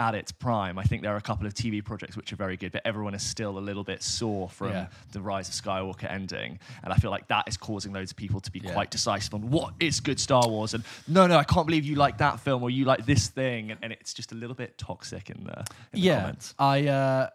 at 0.08 0.14
its 0.14 0.32
prime. 0.32 0.78
I 0.78 0.82
think 0.82 1.02
there 1.02 1.12
are 1.14 1.16
a 1.16 1.22
couple 1.22 1.46
of 1.46 1.54
TV 1.54 1.82
projects 1.84 2.16
which 2.16 2.32
are 2.32 2.36
very 2.36 2.56
good, 2.56 2.72
but 2.72 2.82
everyone 2.84 3.14
is 3.14 3.22
still 3.22 3.58
a 3.58 3.60
little 3.60 3.84
bit 3.84 4.02
sore 4.02 4.48
from 4.48 4.70
Yeah. 4.70 4.86
the 5.12 5.20
Rise 5.22 5.48
of 5.48 5.54
Skywalker 5.54 6.10
ending, 6.10 6.58
and 6.82 6.92
I 6.92 6.96
feel 6.96 7.10
like 7.10 7.28
that 7.28 7.46
is 7.46 7.56
causing 7.56 7.92
loads 7.92 8.10
of 8.10 8.16
people 8.16 8.40
to 8.40 8.50
be 8.50 8.58
Yeah. 8.58 8.72
quite 8.72 8.90
decisive 8.90 9.34
on 9.34 9.50
what 9.50 9.74
is 9.80 10.00
good 10.00 10.18
Star 10.18 10.46
Wars, 10.48 10.74
and 10.74 10.82
no, 11.06 11.26
no, 11.26 11.36
I 11.38 11.44
can't 11.44 11.66
believe 11.66 11.84
you 11.84 11.94
like 11.94 12.18
that 12.18 12.40
film 12.40 12.62
or 12.62 12.70
you 12.70 12.84
like 12.84 13.06
this 13.06 13.28
thing, 13.28 13.70
and, 13.70 13.78
and 13.82 13.92
it's 13.92 14.12
just 14.12 14.32
a 14.32 14.34
little 14.34 14.56
bit 14.56 14.76
toxic 14.78 15.30
in 15.30 15.44
the, 15.44 15.58
in 15.60 15.64
the 15.92 16.00
yeah, 16.00 16.20
comments. 16.20 16.54
I. 16.58 16.86
Uh, 16.88 17.28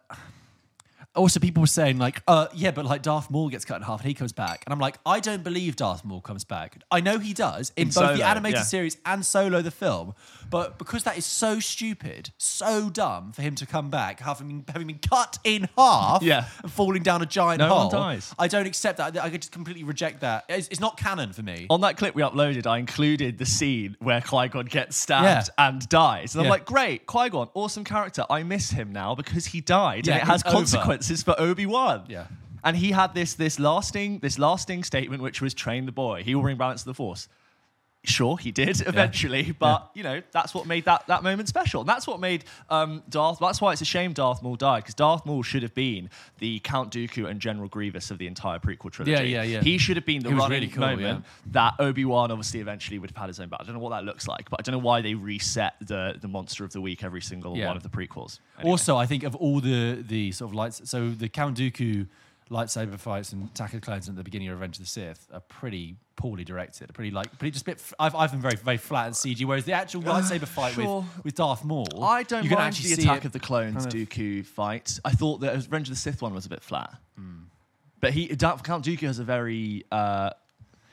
also, 1.17 1.39
people 1.39 1.61
were 1.61 1.67
saying 1.67 1.97
like, 1.97 2.21
uh, 2.27 2.47
yeah, 2.53 2.71
but 2.71 2.85
like 2.85 3.01
Darth 3.01 3.29
Maul 3.29 3.49
gets 3.49 3.65
cut 3.65 3.77
in 3.77 3.81
half 3.83 3.99
and 4.01 4.07
he 4.07 4.13
comes 4.13 4.31
back, 4.33 4.63
and 4.65 4.73
I'm 4.73 4.79
like, 4.79 4.97
I 5.05 5.19
don't 5.19 5.43
believe 5.43 5.75
Darth 5.75 6.05
Maul 6.05 6.21
comes 6.21 6.43
back. 6.43 6.77
I 6.91 7.01
know 7.01 7.17
he 7.19 7.33
does 7.33 7.71
in, 7.75 7.83
In 7.83 7.87
both 7.87 7.93
Solo, 7.95 8.15
the 8.17 8.23
animated 8.23 8.59
yeah. 8.59 8.63
series 8.63 8.97
and 9.05 9.25
Solo 9.25 9.61
the 9.61 9.71
film, 9.71 10.13
but 10.49 10.77
because 10.77 11.03
that 11.03 11.17
is 11.17 11.25
so 11.25 11.59
stupid, 11.59 12.29
so 12.37 12.89
dumb 12.89 13.31
for 13.33 13.41
him 13.41 13.55
to 13.55 13.65
come 13.65 13.89
back, 13.89 14.19
having 14.21 14.63
having 14.67 14.87
been 14.87 14.99
cut 14.99 15.39
in 15.43 15.67
half, 15.77 16.21
Yeah. 16.23 16.45
and 16.63 16.71
falling 16.71 17.03
down 17.03 17.21
a 17.21 17.25
giant 17.25 17.59
No 17.59 17.73
one 17.73 17.81
hole. 17.83 17.89
dies. 17.89 18.33
I 18.37 18.47
don't 18.47 18.67
accept 18.67 18.97
that. 18.99 19.17
I 19.17 19.29
could 19.29 19.41
just 19.41 19.51
completely 19.51 19.83
reject 19.83 20.21
that. 20.21 20.45
It's, 20.49 20.67
it's 20.69 20.79
not 20.79 20.97
canon 20.97 21.33
for 21.33 21.41
me. 21.43 21.67
On 21.69 21.81
that 21.81 21.97
clip 21.97 22.15
we 22.15 22.21
uploaded, 22.21 22.67
I 22.67 22.77
included 22.77 23.37
the 23.37 23.45
scene 23.45 23.95
where 23.99 24.21
Qui 24.21 24.47
Gon 24.49 24.65
gets 24.65 24.97
stabbed 24.97 25.49
Yeah. 25.57 25.67
and 25.67 25.87
dies. 25.89 26.35
And 26.35 26.41
I'm 26.41 26.45
Yeah. 26.45 26.51
like, 26.51 26.65
great, 26.65 27.05
Qui 27.05 27.29
Gon, 27.29 27.49
awesome 27.53 27.83
character. 27.83 28.25
I 28.29 28.43
miss 28.43 28.69
him 28.69 28.91
now 28.91 29.15
because 29.15 29.47
he 29.47 29.61
died. 29.61 30.05
Yeah, 30.07 30.13
and 30.15 30.21
it 30.23 30.25
has 30.25 30.41
it's 30.41 30.47
over. 30.49 30.57
consequences 30.57 31.06
for 31.25 31.39
Obi 31.39 31.65
Wan. 31.65 32.03
Yeah. 32.07 32.27
And 32.63 32.75
he 32.75 32.91
had 32.91 33.13
this 33.13 33.33
this 33.35 33.59
lasting 33.59 34.19
this 34.19 34.37
lasting 34.37 34.83
statement, 34.83 35.21
which 35.21 35.41
was 35.41 35.53
train 35.53 35.85
the 35.85 35.91
boy. 35.91 36.23
He 36.23 36.35
will 36.35 36.41
bring 36.41 36.57
balance 36.57 36.83
to 36.83 36.89
the 36.89 36.93
Force. 36.93 37.27
Sure, 38.07 38.37
he 38.37 38.51
did 38.51 38.81
eventually, 38.87 39.51
but 39.59 39.91
you 39.93 40.01
know 40.01 40.21
that's 40.31 40.53
what 40.53 40.65
made 40.65 40.85
that, 40.85 41.05
that 41.07 41.23
moment 41.23 41.49
special. 41.49 41.81
And 41.81 41.89
that's 41.89 42.07
what 42.07 42.19
made 42.21 42.45
um, 42.69 43.03
Darth. 43.09 43.39
That's 43.39 43.59
why 43.59 43.73
it's 43.73 43.81
a 43.81 43.85
shame 43.85 44.13
Darth 44.13 44.41
Maul 44.41 44.55
died 44.55 44.83
because 44.83 44.95
Darth 44.95 45.25
Maul 45.25 45.43
should 45.43 45.61
have 45.61 45.73
been 45.73 46.09
the 46.39 46.59
Count 46.59 46.93
Dooku 46.93 47.29
and 47.29 47.41
General 47.41 47.67
Grievous 47.67 48.09
of 48.09 48.17
the 48.17 48.27
entire 48.27 48.59
prequel 48.59 48.91
trilogy. 48.91 49.11
Yeah, 49.11 49.41
yeah, 49.41 49.43
yeah. 49.43 49.61
He 49.61 49.77
should 49.77 49.97
have 49.97 50.05
been 50.05 50.23
the 50.23 50.29
running 50.29 50.49
really 50.49 50.67
cool, 50.67 50.85
moment 50.85 51.25
that 51.47 51.73
Obi 51.79 52.05
Wan 52.05 52.31
obviously 52.31 52.61
eventually 52.61 52.97
would 52.97 53.09
have 53.09 53.17
had 53.17 53.27
his 53.27 53.39
own 53.41 53.49
battle. 53.49 53.65
I 53.65 53.67
don't 53.67 53.75
know 53.75 53.81
what 53.81 53.89
that 53.89 54.05
looks 54.05 54.25
like, 54.25 54.49
but 54.49 54.61
I 54.61 54.63
don't 54.63 54.73
know 54.73 54.85
why 54.85 55.01
they 55.01 55.13
reset 55.13 55.73
the 55.81 56.15
the 56.19 56.29
monster 56.29 56.63
of 56.63 56.71
the 56.71 56.79
week 56.79 57.03
every 57.03 57.21
single 57.21 57.57
Yeah. 57.57 57.67
one 57.67 57.77
of 57.77 57.83
the 57.83 57.89
prequels. 57.89 58.39
Anyway. 58.57 58.71
Also, 58.71 58.95
I 58.95 59.05
think 59.05 59.23
of 59.23 59.35
all 59.35 59.59
the 59.59 60.01
the 60.01 60.31
sort 60.31 60.51
of 60.51 60.55
lights, 60.55 60.81
so 60.89 61.09
the 61.09 61.27
Count 61.29 61.57
Dooku 61.57 62.07
lightsaber 62.49 62.97
fights 62.99 63.33
and 63.33 63.49
Attack 63.49 63.73
of 63.73 63.81
the 63.81 63.85
Clones 63.85 64.07
at 64.09 64.15
the 64.15 64.23
beginning 64.23 64.47
of 64.49 64.55
Revenge 64.55 64.77
of 64.77 64.83
the 64.83 64.89
Sith 64.89 65.27
are 65.33 65.39
pretty 65.41 65.95
poorly 66.15 66.43
directed. 66.43 66.93
Pretty 66.93 67.11
like 67.11 67.37
pretty 67.37 67.51
just 67.51 67.63
a 67.63 67.65
bit. 67.65 67.83
I've 67.99 68.15
I've 68.15 68.31
been 68.31 68.41
very 68.41 68.55
very 68.55 68.77
flat 68.77 69.07
and 69.07 69.15
CG. 69.15 69.45
Whereas 69.45 69.65
the 69.65 69.73
actual 69.73 70.01
lightsaber 70.01 70.47
fight 70.47 70.73
sure. 70.73 71.01
with 71.15 71.25
with 71.25 71.35
Darth 71.35 71.63
Maul, 71.63 72.03
I 72.03 72.23
don't 72.23 72.43
you 72.43 72.49
can 72.49 72.57
mind 72.57 72.69
actually 72.75 72.95
the 72.95 73.01
Attack 73.03 73.25
of 73.25 73.31
the 73.31 73.39
Clones 73.39 73.85
kind 73.85 73.87
of- 73.87 73.93
Dooku 74.09 74.45
fight. 74.45 74.99
I 75.05 75.11
thought 75.11 75.41
that 75.41 75.53
Revenge 75.55 75.87
of 75.89 75.95
the 75.95 75.99
Sith 75.99 76.21
one 76.21 76.33
was 76.33 76.45
a 76.45 76.49
bit 76.49 76.63
flat, 76.63 76.93
Hmm. 77.17 77.43
but 77.99 78.13
he 78.13 78.27
Count 78.27 78.63
Dooku 78.85 79.01
has 79.07 79.19
a 79.19 79.23
very 79.23 79.85
uh, 79.91 80.31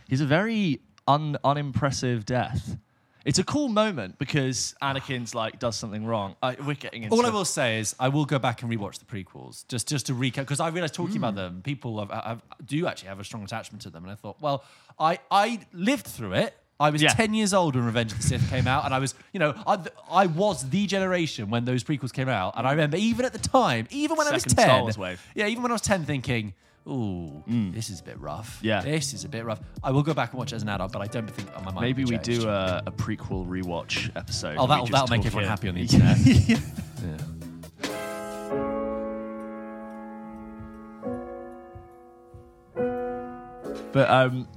he's 0.09 0.21
a 0.21 0.27
very 0.27 0.81
un, 1.07 1.37
unimpressive 1.45 2.25
death. 2.25 2.77
It's 3.25 3.39
a 3.39 3.45
cool 3.45 3.69
moment 3.69 4.19
because 4.19 4.75
Anakin's 4.83 5.35
like 5.35 5.59
does 5.59 5.77
something 5.77 6.05
wrong. 6.05 6.37
I, 6.43 6.57
we're 6.67 6.75
getting 6.75 7.05
into 7.05 7.17
All 7.17 7.25
I 7.25 7.31
will 7.31 7.45
say 7.47 7.79
is 7.81 7.95
I 7.99 8.09
will 8.09 8.27
go 8.27 8.39
back 8.39 8.63
and 8.63 8.71
rewatch 8.71 8.99
the 8.99 9.07
prequels 9.07 9.67
just 9.69 9.89
just 9.89 10.07
to 10.07 10.15
recap 10.15 10.41
because 10.43 10.61
I 10.61 10.69
realized 10.69 10.95
talking 10.95 11.17
Hmm. 11.17 11.25
about 11.25 11.35
them, 11.37 11.63
people 11.63 11.99
have, 12.01 12.11
have, 12.11 12.43
do 12.67 12.87
actually 12.87 13.09
have 13.09 13.21
a 13.21 13.25
strong 13.25 13.43
attachment 13.45 13.83
to 13.83 13.91
them, 13.91 14.03
and 14.05 14.13
I 14.13 14.15
thought, 14.17 14.41
well, 14.41 14.63
I 14.99 15.19
I 15.31 15.61
lived 15.73 16.07
through 16.07 16.35
it. 16.35 16.55
I 16.81 16.91
was 16.91 17.01
Yeah. 17.01 17.11
10 17.11 17.35
years 17.35 17.55
old 17.55 17.77
when 17.77 17.87
Revenge 17.87 18.11
of 18.13 18.19
the 18.19 18.25
Sith 18.25 18.51
came 18.51 18.67
out, 18.67 18.85
and 18.85 18.93
I 18.93 18.99
was, 18.99 19.15
you 19.33 19.39
know, 19.39 19.55
I, 19.65 19.79
I 20.11 20.27
was 20.27 20.69
the 20.71 20.87
generation 20.89 21.49
when 21.49 21.65
those 21.65 21.85
prequels 21.85 22.13
came 22.13 22.29
out. 22.29 22.55
And 22.59 22.67
I 22.67 22.73
remember 22.73 22.97
even 22.97 23.25
at 23.25 23.33
the 23.33 23.39
time, 23.39 23.87
even 23.91 24.17
when 24.17 24.27
I 24.27 24.33
was 24.33 24.43
Second 24.43 24.57
10, 24.57 24.65
Star 24.67 24.81
Wars 24.83 24.99
wave. 24.99 25.23
yeah, 25.37 25.47
even 25.47 25.63
when 25.63 25.71
I 25.71 25.75
was 25.77 25.83
10, 25.83 26.05
thinking, 26.05 26.53
ooh, 26.89 27.43
this 27.47 27.91
is 27.91 28.01
a 28.01 28.03
bit 28.03 28.21
rough. 28.21 28.59
Yeah. 28.63 28.81
This 28.81 29.15
is 29.15 29.25
a 29.25 29.29
bit 29.29 29.45
rough. 29.45 29.61
I 29.83 29.91
will 29.91 30.03
go 30.03 30.15
back 30.15 30.31
and 30.33 30.39
watch 30.39 30.53
it 30.53 30.57
as 30.57 30.63
an 30.63 30.69
adult, 30.69 30.93
but 30.93 31.03
I 31.03 31.07
don't 31.07 31.31
think 31.31 31.53
my 31.57 31.73
mind 31.73 31.81
Maybe 31.81 32.05
we 32.05 32.19
do 32.19 32.49
a, 32.49 32.83
a 32.87 32.93
prequel 32.93 33.47
rewatch 33.47 34.11
episode. 34.17 34.57
Oh, 34.59 34.67
that'll, 34.67 34.87
that'll 34.87 35.09
make 35.09 35.25
everyone 35.25 35.49
happy 35.49 35.69
on 35.69 35.75
the 35.75 35.81
internet. 35.83 36.19
yeah. 36.19 36.57
But 43.95 44.11
um, 44.11 44.49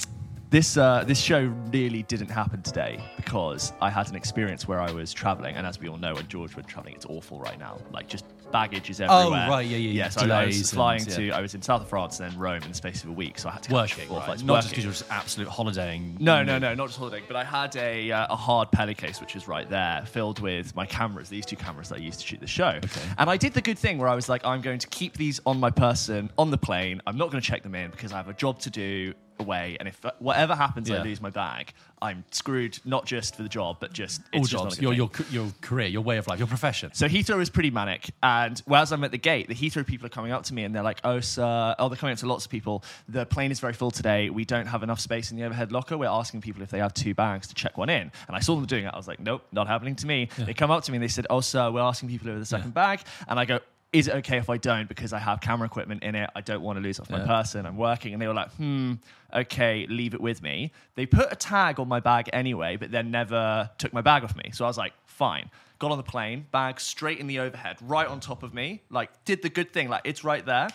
this 0.49 0.77
uh, 0.77 1.03
this 1.05 1.19
show 1.19 1.53
really 1.71 2.03
didn't 2.03 2.29
happen 2.29 2.61
today 2.61 3.03
because 3.17 3.73
I 3.81 3.89
had 3.89 4.09
an 4.09 4.15
experience 4.15 4.67
where 4.67 4.79
I 4.79 4.91
was 4.91 5.13
traveling, 5.13 5.55
and 5.55 5.67
as 5.67 5.79
we 5.79 5.89
all 5.89 5.97
know, 5.97 6.15
when 6.15 6.27
George 6.27 6.55
went 6.55 6.67
traveling, 6.67 6.95
it's 6.95 7.05
awful 7.05 7.39
right 7.39 7.59
now. 7.59 7.79
Like 7.91 8.07
just 8.07 8.25
baggage 8.51 8.89
is 8.89 9.01
everywhere. 9.01 9.45
Oh, 9.47 9.51
right, 9.51 9.65
yeah, 9.65 9.77
yeah, 9.77 9.89
yeah. 9.89 10.03
Yeah, 10.03 10.09
so 10.09 10.21
I 10.31 10.45
was 10.45 10.57
and- 10.57 10.69
flying 10.69 11.05
yeah. 11.05 11.15
to. 11.15 11.31
I 11.31 11.41
was 11.41 11.53
in 11.53 11.61
south 11.61 11.81
of 11.81 11.89
France 11.89 12.19
and 12.19 12.31
then 12.31 12.39
Rome 12.39 12.61
in 12.63 12.69
the 12.69 12.75
space 12.75 13.03
of 13.03 13.09
a 13.09 13.13
week, 13.13 13.39
so 13.39 13.49
I 13.49 13.53
had 13.53 13.63
to 13.63 13.73
Working, 13.73 14.07
four 14.07 14.19
right? 14.19 14.25
flights. 14.25 14.43
Not 14.43 14.61
just 14.61 14.69
because 14.69 14.83
you're 14.85 14.93
just 14.93 15.11
absolute 15.11 15.49
holidaying. 15.49 16.17
No, 16.19 16.43
no, 16.43 16.57
no, 16.57 16.73
not 16.73 16.87
just 16.87 16.99
holidaying. 16.99 17.25
But 17.27 17.35
I 17.35 17.43
had 17.43 17.75
a, 17.75 18.11
uh, 18.11 18.27
a 18.29 18.35
hard 18.35 18.71
Peli 18.71 18.93
case, 18.93 19.19
which 19.19 19.35
is 19.35 19.47
right 19.47 19.69
there, 19.69 20.03
filled 20.05 20.39
with 20.39 20.75
my 20.75 20.85
cameras, 20.85 21.27
these 21.27 21.45
two 21.45 21.57
cameras 21.57 21.89
that 21.89 21.99
I 21.99 22.01
used 22.01 22.21
to 22.21 22.25
shoot 22.25 22.39
the 22.39 22.47
show. 22.47 22.79
Okay. 22.83 23.01
And 23.17 23.29
I 23.29 23.35
did 23.35 23.53
the 23.53 23.61
good 23.61 23.77
thing 23.77 23.97
where 23.97 24.07
I 24.07 24.15
was 24.15 24.29
like, 24.29 24.45
I'm 24.45 24.61
going 24.61 24.79
to 24.79 24.87
keep 24.87 25.17
these 25.17 25.41
on 25.45 25.59
my 25.59 25.69
person 25.69 26.31
on 26.37 26.51
the 26.51 26.57
plane. 26.57 27.01
I'm 27.05 27.17
not 27.17 27.31
going 27.31 27.41
to 27.41 27.47
check 27.47 27.63
them 27.63 27.75
in 27.75 27.91
because 27.91 28.13
I 28.13 28.17
have 28.17 28.29
a 28.29 28.33
job 28.33 28.59
to 28.59 28.69
do 28.69 29.13
away. 29.39 29.77
And 29.79 29.87
if 29.87 29.99
whatever 30.19 30.55
happens, 30.55 30.89
I 30.91 30.95
Yeah. 30.97 31.03
lose 31.03 31.21
my 31.21 31.29
bag, 31.29 31.73
I'm 32.01 32.23
screwed, 32.31 32.77
not 32.85 33.05
just 33.05 33.35
for 33.35 33.43
the 33.43 33.49
job, 33.49 33.77
but 33.79 33.91
just 33.93 34.21
All 34.33 34.41
it's 34.41 34.49
just 34.49 34.63
not 34.63 34.69
jobs, 34.69 34.75
good 34.75 34.81
your, 34.97 35.07
thing. 35.07 35.25
your, 35.25 35.27
c- 35.29 35.33
your 35.33 35.51
career, 35.61 35.87
your 35.87 36.03
way 36.03 36.17
of 36.17 36.27
life, 36.27 36.37
your 36.39 36.47
profession. 36.47 36.91
So 36.93 37.07
Heathrow 37.07 37.41
is 37.41 37.49
pretty 37.49 37.71
manic, 37.71 38.11
and 38.21 38.61
whereas 38.65 38.91
I'm 38.91 39.03
at 39.03 39.11
the 39.11 39.17
gate, 39.17 39.47
the 39.47 39.55
Heathrow 39.55 39.85
people 39.85 40.05
are 40.05 40.09
coming 40.09 40.31
up 40.31 40.43
to 40.43 40.53
me 40.53 40.63
and 40.63 40.75
they're 40.75 40.83
like, 40.83 40.99
"Oh, 41.03 41.19
sir, 41.19 41.75
oh, 41.79 41.89
they're 41.89 41.97
coming 41.97 42.13
up 42.13 42.19
to 42.19 42.27
lots 42.27 42.45
of 42.45 42.51
people. 42.51 42.83
The 43.09 43.25
plane 43.25 43.51
is 43.51 43.59
very 43.59 43.73
full 43.73 43.91
today. 43.91 44.29
We 44.29 44.45
don't 44.45 44.67
have 44.67 44.83
enough 44.83 44.99
space 44.99 45.31
in 45.31 45.37
the 45.37 45.43
overhead 45.43 45.71
locker. 45.71 45.97
We're 45.97 46.07
asking 46.07 46.41
people 46.41 46.61
if 46.61 46.69
they 46.69 46.79
have 46.79 46.93
two 46.93 47.13
bags 47.15 47.47
to 47.47 47.55
check 47.55 47.77
one 47.77 47.89
in." 47.89 48.11
And 48.27 48.35
I 48.37 48.39
saw 48.41 48.55
them 48.55 48.65
doing 48.65 48.85
it. 48.85 48.93
I 48.93 48.97
was 48.97 49.07
like, 49.07 49.19
"Nope, 49.19 49.45
not 49.51 49.67
happening 49.67 49.95
to 49.97 50.07
me." 50.07 50.29
They 50.37 50.53
come 50.53 50.69
up 50.71 50.83
to 50.83 50.91
me 50.91 50.97
and 50.97 51.03
they 51.03 51.07
said, 51.07 51.25
"Oh, 51.29 51.41
sir, 51.41 51.71
we're 51.71 51.81
asking 51.81 52.09
people 52.09 52.29
over 52.29 52.39
the 52.39 52.45
second 52.45 52.73
bag," 52.73 53.01
and 53.27 53.39
I 53.39 53.45
go. 53.45 53.59
Is 53.93 54.07
it 54.09 54.15
okay 54.15 54.37
if 54.37 54.49
I 54.49 54.57
don't 54.57 54.87
because 54.89 55.13
I 55.13 55.19
have 55.19 55.39
camera 55.39 55.65
equipment 55.65 56.03
in 56.03 56.13
it? 56.15 56.29
I 56.35 56.41
don't 56.41 56.61
want 56.61 56.77
to 56.77 56.83
lose 56.83 56.99
off 56.99 57.09
my 57.09 57.19
Yeah. 57.19 57.25
person. 57.25 57.65
I'm 57.65 57.77
working, 57.77 58.13
and 58.13 58.21
they 58.21 58.27
were 58.27 58.33
like, 58.33 58.51
"Hmm, 58.55 58.95
okay, 59.33 59.87
leave 59.87 60.13
it 60.13 60.19
with 60.21 60.41
me." 60.43 60.71
They 60.95 61.05
put 61.05 61.31
a 61.31 61.35
tag 61.35 61.79
on 61.79 61.87
my 61.87 61.99
bag 62.01 62.29
anyway, 62.33 62.75
but 62.75 62.91
then 62.91 63.11
never 63.11 63.69
took 63.77 63.93
my 63.93 64.01
bag 64.01 64.23
off 64.25 64.35
me. 64.35 64.51
So 64.51 64.65
I 64.65 64.67
was 64.67 64.77
like, 64.77 64.93
"Fine." 65.05 65.49
got 65.79 65.91
on 65.91 65.97
the 65.97 66.03
plane, 66.03 66.47
bag 66.51 66.79
straight 66.79 67.19
in 67.19 67.27
the 67.27 67.37
overhead, 67.37 67.77
right 67.83 68.07
on 68.07 68.19
top 68.19 68.41
of 68.41 68.51
me, 68.51 68.81
like 68.89 69.11
did 69.25 69.43
the 69.43 69.49
good 69.49 69.71
thing, 69.71 69.87
like 69.87 70.01
it's 70.05 70.23
right 70.23 70.43
there. 70.43 70.67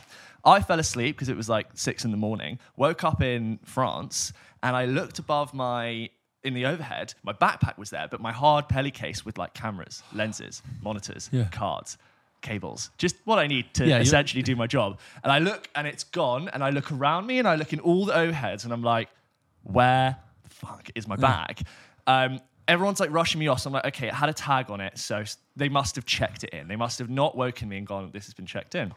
I 0.45 0.61
fell 0.62 0.78
asleep 0.78 1.16
because 1.16 1.28
it 1.28 1.37
was 1.37 1.49
like 1.49 1.66
six 1.75 2.04
in 2.04 2.12
the 2.12 2.16
morning, 2.16 2.61
woke 2.76 3.02
up 3.02 3.21
in 3.21 3.59
France, 3.64 4.33
and 4.62 4.76
I 4.76 4.85
looked 4.85 5.19
above 5.19 5.52
my 5.54 6.09
in 6.45 6.54
the 6.54 6.66
overhead, 6.66 7.14
my 7.25 7.33
backpack 7.33 7.78
was 7.78 7.90
there, 7.90 8.07
but 8.09 8.21
my 8.21 8.31
hard 8.31 8.69
Peli 8.69 8.92
case 8.92 9.25
with 9.25 9.38
like 9.38 9.54
cameras, 9.54 10.04
lenses, 10.12 10.62
monitors, 10.81 11.28
Yeah. 11.33 11.49
cards, 11.50 11.99
cables, 12.43 12.91
just 12.99 13.17
what 13.25 13.39
I 13.39 13.47
need 13.47 13.73
to 13.75 13.87
Yeah, 13.87 13.99
essentially 14.01 14.43
do 14.43 14.55
my 14.57 14.67
job. 14.67 14.99
And 15.23 15.33
I 15.33 15.39
look 15.39 15.69
and 15.75 15.87
it's 15.87 16.05
gone, 16.05 16.49
and 16.51 16.63
I 16.63 16.71
look 16.71 16.93
around 16.93 17.27
me 17.27 17.39
and 17.39 17.49
I 17.49 17.55
look 17.55 17.73
in 17.73 17.81
all 17.81 18.05
the 18.05 18.13
overheads, 18.13 18.65
and 18.65 18.73
I'm 18.73 18.83
like, 18.83 19.09
where 19.63 20.17
the 20.43 20.51
fuck 20.51 20.91
is 20.95 21.09
my 21.09 21.17
bag? 21.17 21.63
Um, 22.07 22.41
everyone's 22.69 23.01
like 23.01 23.13
rushing 23.13 23.39
me 23.39 23.49
off. 23.49 23.61
So 23.61 23.71
I'm 23.71 23.75
like, 23.75 23.87
okay, 23.87 24.09
it 24.09 24.15
had 24.15 24.29
a 24.29 24.35
tag 24.35 24.71
on 24.71 24.81
it. 24.81 24.99
So 24.99 25.25
they 25.57 25.69
must 25.69 25.97
have 25.97 26.05
checked 26.05 26.45
it 26.45 26.51
in. 26.51 26.69
They 26.69 26.77
must 26.77 26.99
have 26.99 27.11
not 27.11 27.37
woken 27.37 27.69
me 27.69 27.79
and 27.79 27.87
gone, 27.87 28.11
this 28.13 28.25
has 28.27 28.35
been 28.35 28.47
checked 28.47 28.75
in. 28.75 28.93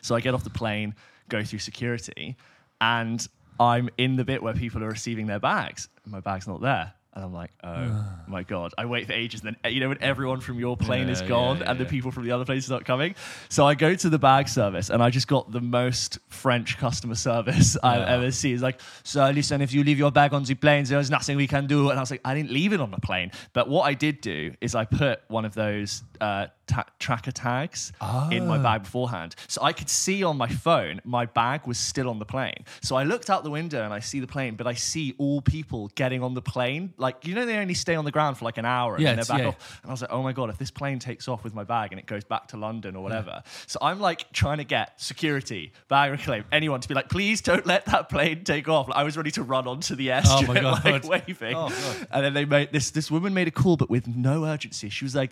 So 0.00 0.14
I 0.14 0.20
get 0.20 0.34
off 0.34 0.44
the 0.44 0.50
plane, 0.50 0.94
go 1.28 1.42
through 1.44 1.58
security, 1.58 2.36
and 2.80 3.26
I'm 3.60 3.90
in 3.98 4.16
the 4.16 4.24
bit 4.24 4.42
where 4.42 4.54
people 4.54 4.82
are 4.82 4.88
receiving 4.88 5.26
their 5.26 5.40
bags. 5.40 5.88
My 6.06 6.20
bag's 6.20 6.48
not 6.48 6.60
there. 6.60 6.94
And 7.14 7.24
I'm 7.24 7.32
like, 7.32 7.50
oh 7.62 8.04
my 8.26 8.42
God. 8.42 8.72
I 8.78 8.86
wait 8.86 9.06
for 9.06 9.12
ages. 9.12 9.42
And 9.42 9.56
then, 9.62 9.72
you 9.72 9.80
know, 9.80 9.88
when 9.88 10.02
everyone 10.02 10.40
from 10.40 10.58
your 10.58 10.76
plane 10.76 11.08
is 11.08 11.20
gone 11.22 11.58
yeah, 11.58 11.70
and 11.70 11.78
the 11.78 11.84
yeah. 11.84 11.90
people 11.90 12.10
from 12.10 12.24
the 12.24 12.32
other 12.32 12.44
places 12.44 12.70
aren't 12.70 12.86
coming. 12.86 13.14
So 13.48 13.66
I 13.66 13.74
go 13.74 13.94
to 13.94 14.08
the 14.08 14.18
bag 14.18 14.48
service 14.48 14.90
and 14.90 15.02
I 15.02 15.10
just 15.10 15.28
got 15.28 15.52
the 15.52 15.60
most 15.60 16.18
French 16.28 16.78
customer 16.78 17.14
service 17.14 17.76
I've 17.82 18.08
ever 18.08 18.30
seen. 18.30 18.54
It's 18.54 18.62
like, 18.62 18.80
so 19.02 19.28
listen, 19.30 19.60
if 19.60 19.72
you 19.72 19.84
leave 19.84 19.98
your 19.98 20.10
bag 20.10 20.32
on 20.32 20.44
the 20.44 20.54
plane, 20.54 20.84
there's 20.84 21.10
nothing 21.10 21.36
we 21.36 21.46
can 21.46 21.66
do. 21.66 21.90
And 21.90 21.98
I 21.98 22.02
was 22.02 22.10
like, 22.10 22.22
I 22.24 22.34
didn't 22.34 22.50
leave 22.50 22.72
it 22.72 22.80
on 22.80 22.90
the 22.90 23.00
plane. 23.00 23.30
But 23.52 23.68
what 23.68 23.82
I 23.82 23.94
did 23.94 24.20
do 24.20 24.54
is 24.60 24.74
I 24.74 24.84
put 24.84 25.20
one 25.28 25.44
of 25.44 25.54
those 25.54 26.02
uh, 26.20 26.46
ta- 26.72 26.86
tracker 26.98 27.32
tags 27.32 27.92
in 28.30 28.46
my 28.46 28.58
Ah. 28.58 28.62
bag 28.68 28.82
beforehand. 28.84 29.34
So 29.48 29.58
I 29.62 29.72
could 29.72 29.88
see 29.88 30.22
on 30.24 30.36
my 30.36 30.48
phone 30.48 31.00
my 31.04 31.24
bag 31.26 31.66
was 31.66 31.78
still 31.78 32.08
on 32.08 32.18
the 32.18 32.24
plane. 32.34 32.60
So 32.80 32.96
I 32.96 33.04
looked 33.04 33.28
out 33.30 33.44
the 33.44 33.50
window 33.50 33.84
and 33.84 33.92
I 33.92 34.00
see 34.00 34.20
the 34.20 34.26
plane, 34.26 34.54
but 34.56 34.66
I 34.66 34.74
see 34.74 35.14
all 35.18 35.40
people 35.42 35.80
getting 35.94 36.22
on 36.22 36.34
the 36.34 36.42
plane. 36.42 36.92
Like, 36.96 37.26
you 37.26 37.34
know, 37.34 37.44
they 37.46 37.56
only 37.58 37.74
stay 37.74 37.94
on 37.94 38.04
the 38.04 38.10
ground 38.16 38.38
for 38.38 38.44
like 38.44 38.58
an 38.58 38.64
hour 38.64 38.94
and 38.94 39.02
Yeah, 39.02 39.10
then 39.14 39.16
they're 39.16 39.34
back 39.36 39.42
yeah. 39.42 39.48
off. 39.48 39.80
And 39.82 39.90
I 39.90 39.92
was 39.92 40.00
like, 40.02 40.12
oh 40.12 40.22
my 40.22 40.32
God, 40.32 40.50
if 40.50 40.58
this 40.58 40.70
plane 40.70 40.98
takes 40.98 41.28
off 41.28 41.44
with 41.44 41.54
my 41.54 41.64
bag 41.64 41.92
and 41.92 41.98
it 41.98 42.06
goes 42.06 42.24
back 42.24 42.48
to 42.48 42.56
London 42.56 42.96
or 42.96 43.02
whatever. 43.02 43.42
So 43.66 43.78
I'm 43.82 44.00
like 44.00 44.30
trying 44.32 44.58
to 44.58 44.64
get 44.64 45.00
security, 45.00 45.72
bag 45.88 46.10
reclaim, 46.10 46.44
anyone 46.52 46.80
to 46.80 46.88
be 46.88 46.94
like, 46.94 47.08
please 47.08 47.40
don't 47.40 47.66
let 47.66 47.86
that 47.86 48.08
plane 48.08 48.44
take 48.44 48.68
off. 48.68 48.88
Like, 48.88 48.98
I 48.98 49.04
was 49.04 49.16
ready 49.16 49.30
to 49.32 49.42
run 49.42 49.66
onto 49.66 49.94
the 49.94 50.08
airstrip, 50.08 50.48
Oh 50.48 50.54
my 50.54 50.60
God. 50.66 50.84
like 50.84 51.04
waving. 51.04 51.54
Oh, 51.56 51.68
God. 51.68 52.06
And 52.10 52.24
then 52.24 52.34
they 52.34 52.44
made 52.44 52.72
this, 52.72 52.90
this 52.90 53.10
woman 53.10 53.34
made 53.34 53.48
a 53.48 53.50
call, 53.50 53.76
but 53.76 53.90
with 53.90 54.06
no 54.08 54.44
urgency. 54.44 54.88
She 54.88 55.04
was 55.04 55.14
like, 55.14 55.30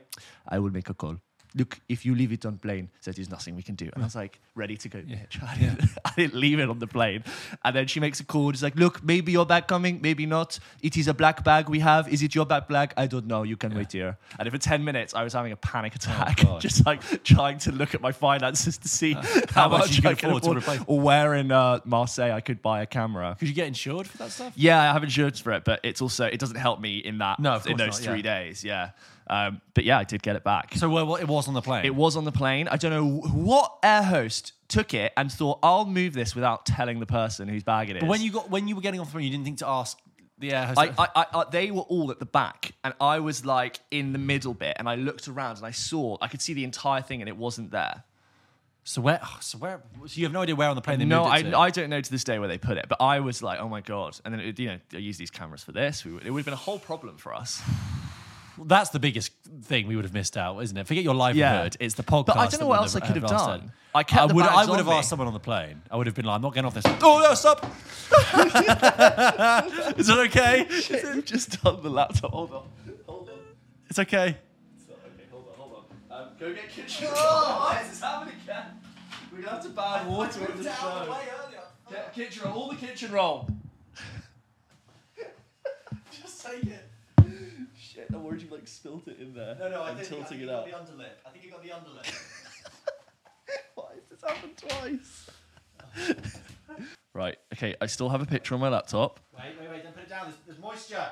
I 0.48 0.58
will 0.58 0.70
make 0.70 0.88
a 0.88 0.94
call. 0.94 1.16
Look, 1.54 1.80
if 1.88 2.04
you 2.06 2.14
leave 2.14 2.32
it 2.32 2.44
on 2.46 2.58
plane, 2.58 2.90
there 3.04 3.14
is 3.16 3.30
nothing 3.30 3.56
we 3.56 3.62
can 3.62 3.74
do. 3.74 3.90
And 3.94 4.02
I 4.02 4.06
was 4.06 4.16
like, 4.16 4.40
ready 4.54 4.76
to 4.76 4.88
go. 4.88 4.98
bitch. 4.98 5.42
I, 5.48 5.56
didn't, 5.56 5.90
I 6.04 6.12
didn't 6.16 6.34
leave 6.34 6.58
it 6.58 6.68
on 6.68 6.78
the 6.78 6.86
plane. 6.86 7.24
And 7.64 7.76
then 7.76 7.86
she 7.86 8.00
makes 8.00 8.20
a 8.20 8.24
call. 8.24 8.50
It's 8.50 8.62
like, 8.62 8.76
look, 8.76 9.02
maybe 9.02 9.32
your 9.32 9.46
bag 9.46 9.66
coming, 9.66 10.00
maybe 10.02 10.26
not. 10.26 10.58
It 10.82 10.96
is 10.96 11.08
a 11.08 11.14
black 11.14 11.44
bag 11.44 11.68
we 11.68 11.80
have. 11.80 12.08
Is 12.08 12.22
it 12.22 12.34
your 12.34 12.46
black 12.46 12.68
bag 12.68 12.80
black? 12.80 12.94
I 12.96 13.06
don't 13.06 13.26
know. 13.26 13.42
You 13.42 13.56
can 13.56 13.74
wait 13.74 13.92
here. 13.92 14.16
And 14.38 14.50
for 14.50 14.58
10 14.58 14.84
minutes, 14.84 15.14
I 15.14 15.22
was 15.22 15.32
having 15.32 15.52
a 15.52 15.56
panic 15.56 15.94
attack, 15.94 16.36
God. 16.44 16.60
just 16.60 16.86
like 16.86 17.22
trying 17.24 17.58
to 17.58 17.72
look 17.72 17.94
at 17.94 18.00
my 18.00 18.12
finances 18.12 18.78
to 18.78 18.88
see 18.88 19.12
how, 19.14 19.22
how 19.50 19.68
much 19.68 20.02
you 20.02 20.08
I 20.08 20.14
can 20.14 20.30
afford 20.30 20.42
to 20.42 20.58
afford, 20.58 20.84
or 20.86 21.00
where 21.00 21.34
in 21.34 21.52
uh, 21.52 21.80
Marseille 21.84 22.32
I 22.32 22.40
could 22.40 22.62
buy 22.62 22.82
a 22.82 22.86
camera. 22.86 23.36
Could 23.38 23.48
you 23.48 23.54
get 23.54 23.66
insured 23.66 24.06
for 24.06 24.18
that 24.18 24.30
stuff? 24.30 24.52
Yeah, 24.56 24.80
I 24.90 24.92
have 24.92 25.02
insurance 25.04 25.40
for 25.40 25.52
it, 25.52 25.64
but 25.64 25.80
it's 25.82 26.00
also 26.00 26.26
it 26.26 26.38
doesn't 26.38 26.56
help 26.56 26.80
me 26.80 26.98
in 26.98 27.18
that 27.18 27.38
No, 27.38 27.60
in 27.66 27.76
those 27.76 28.00
not, 28.00 28.10
three 28.10 28.22
yeah. 28.22 28.44
days. 28.44 28.64
Yeah, 28.64 28.90
um, 29.30 29.60
but 29.74 29.84
yeah, 29.84 29.98
I 29.98 30.04
did 30.04 30.22
get 30.22 30.36
it 30.36 30.44
back. 30.44 30.74
So 30.74 30.90
well, 30.90 31.14
it 31.14 31.28
was 31.28 31.48
on 31.48 31.54
the 31.54 31.62
plane. 31.62 31.86
it 31.86 31.94
was 31.94 32.16
on 32.16 32.24
the 32.24 32.32
plane. 32.32 32.68
I 32.68 32.76
don't 32.76 32.90
know 32.90 33.20
what 33.28 33.78
air 33.82 34.02
host 34.02 34.52
took 34.68 34.92
it 34.92 35.12
and 35.16 35.30
thought 35.32 35.58
I'll 35.62 35.86
move 35.86 36.12
this 36.14 36.34
without 36.34 36.66
telling 36.66 37.00
the 37.00 37.06
person 37.06 37.48
whose 37.48 37.62
bag 37.62 37.90
it 37.90 37.96
is. 37.96 38.00
But 38.00 38.08
when 38.08 38.20
you 38.22 38.32
got 38.32 38.50
when 38.50 38.68
you 38.68 38.74
were 38.76 38.82
getting 38.82 39.00
off 39.00 39.06
the 39.06 39.12
plane, 39.12 39.24
you 39.24 39.30
didn't 39.30 39.44
think 39.44 39.58
to 39.58 39.68
ask 39.68 39.98
the 40.38 40.52
air 40.52 40.72
I. 40.76 40.88
I, 40.98 41.08
I, 41.14 41.26
I, 41.32 41.44
they 41.50 41.70
were 41.70 41.82
all 41.82 42.10
at 42.10 42.18
the 42.18 42.26
back, 42.26 42.72
and 42.82 42.92
I 43.00 43.20
was 43.20 43.44
like 43.46 43.78
in 43.90 44.12
the 44.12 44.18
middle 44.18 44.54
bit, 44.54 44.76
and 44.78 44.88
I 44.88 44.96
looked 44.96 45.28
around 45.28 45.58
and 45.58 45.66
I 45.66 45.70
saw, 45.70 46.16
I 46.20 46.28
could 46.28 46.40
see 46.42 46.54
the 46.54 46.64
entire 46.64 47.02
thing, 47.02 47.20
and 47.22 47.28
it 47.28 47.36
wasn't 47.36 47.70
there. 47.70 48.04
so 48.84 49.00
where? 49.02 49.20
So 49.40 49.58
where? 49.58 49.82
So 50.06 50.14
you 50.14 50.24
have 50.24 50.32
no 50.32 50.40
idea 50.40 50.56
where 50.56 50.68
on 50.70 50.76
the 50.76 50.82
plane 50.82 50.98
they 50.98 51.04
No, 51.04 51.24
moved 51.24 51.34
I, 51.34 51.38
it 51.38 51.50
to? 51.50 51.58
I 51.58 51.70
don't 51.70 51.90
know 51.90 52.00
to 52.00 52.10
this 52.10 52.24
day 52.24 52.38
where 52.38 52.48
they 52.48 52.58
put 52.58 52.78
it, 52.78 52.86
but 52.88 53.00
I 53.00 53.20
was 53.20 53.42
like, 53.42 53.60
oh 53.60 53.68
my 53.68 53.80
god! 53.80 54.18
And 54.24 54.32
then 54.34 54.40
it, 54.40 54.58
you 54.58 54.68
know, 54.68 54.78
I 54.94 54.96
use 54.96 55.18
these 55.18 55.30
cameras 55.30 55.62
for 55.62 55.72
this. 55.72 56.04
We, 56.04 56.16
it 56.24 56.30
would 56.30 56.40
have 56.40 56.44
been 56.46 56.54
a 56.54 56.56
whole 56.56 56.78
problem 56.78 57.16
for 57.16 57.34
us. 57.34 57.62
That's 58.64 58.90
the 58.90 58.98
biggest 58.98 59.32
thing 59.62 59.86
we 59.86 59.96
would 59.96 60.04
have 60.04 60.12
missed 60.14 60.36
out, 60.36 60.58
isn't 60.60 60.76
it? 60.76 60.86
Forget 60.86 61.04
your 61.04 61.14
live 61.14 61.36
livelihood. 61.36 61.76
It's 61.80 61.94
the 61.94 62.02
podcast. 62.02 62.26
But 62.26 62.36
I 62.36 62.46
don't 62.46 62.60
know 62.60 62.66
what 62.66 62.80
would 62.80 62.84
else 62.84 62.96
I 62.96 63.00
could 63.00 63.16
have 63.16 63.24
asked 63.24 63.46
done. 63.46 63.60
it. 63.60 63.70
I 63.94 64.02
kept 64.02 64.22
I 64.22 64.26
the 64.26 64.34
would. 64.34 64.44
I 64.44 64.64
would 64.66 64.76
have 64.78 64.86
me. 64.86 64.92
asked 64.92 65.08
someone 65.08 65.28
on 65.28 65.34
the 65.34 65.40
plane. 65.40 65.82
I 65.90 65.96
would 65.96 66.06
have 66.06 66.14
been 66.14 66.24
like, 66.26 66.36
I'm 66.36 66.42
not 66.42 66.54
getting 66.54 66.66
off 66.66 66.74
this. 66.74 66.84
Oh 67.02 67.20
no, 67.20 67.34
stop! 67.34 67.64
Is 69.98 70.08
it 70.08 70.18
okay? 70.28 70.66
I've 70.68 71.24
just 71.24 71.62
done 71.62 71.82
the 71.82 71.90
laptop. 71.90 72.32
Hold 72.32 72.52
on. 72.52 72.64
Hold 73.06 73.28
on. 73.28 73.34
It's 73.88 73.98
okay. 73.98 74.36
So, 74.86 74.92
okay, 74.92 75.24
hold 75.30 75.46
on, 75.48 75.54
hold 75.58 75.84
on. 76.10 76.22
Um, 76.22 76.28
go 76.38 76.52
get 76.52 76.68
kitchen 76.68 77.06
roll. 77.06 77.14
Why 77.16 77.80
is 77.82 77.90
this 77.90 78.00
happening 78.00 78.34
again? 78.44 78.66
We're 79.32 79.38
gonna 79.40 79.52
have 79.52 79.62
to 79.64 79.68
ban 79.70 80.06
water 80.06 80.42
at 80.44 80.56
the 80.56 80.64
show. 80.64 81.16
Get 81.90 82.14
kitchen 82.14 82.42
roll. 82.44 82.54
All 82.54 82.68
the 82.68 82.76
kitchen 82.76 83.10
roll. 83.10 83.48
just 86.22 86.46
take 86.46 86.64
it. 86.64 86.89
Shit, 88.10 88.20
I'm 88.20 88.38
you 88.38 88.46
like 88.50 88.66
spilt 88.66 89.08
it 89.08 89.18
in 89.20 89.34
there. 89.34 89.56
No, 89.58 89.68
no, 89.68 89.82
I 89.82 89.90
and 89.90 90.04
tilting 90.04 90.40
it 90.40 90.48
up. 90.48 90.66
the 90.66 90.72
underlip. 90.72 91.10
I 91.26 91.30
think 91.30 91.44
you 91.44 91.50
got 91.50 91.62
the 91.62 91.68
underlip. 91.70 92.06
Why 93.74 93.84
has 93.94 94.04
this 94.10 94.20
happened 94.22 94.56
twice? 94.56 95.30
right. 97.14 97.36
Okay. 97.54 97.74
I 97.80 97.86
still 97.86 98.08
have 98.08 98.20
a 98.20 98.26
picture 98.26 98.54
on 98.54 98.60
my 98.60 98.68
laptop. 98.68 99.20
Wait, 99.36 99.44
wait, 99.60 99.70
wait! 99.70 99.82
Don't 99.84 99.94
put 99.94 100.04
it 100.04 100.08
down. 100.08 100.24
There's, 100.24 100.36
there's 100.46 100.58
moisture. 100.58 101.06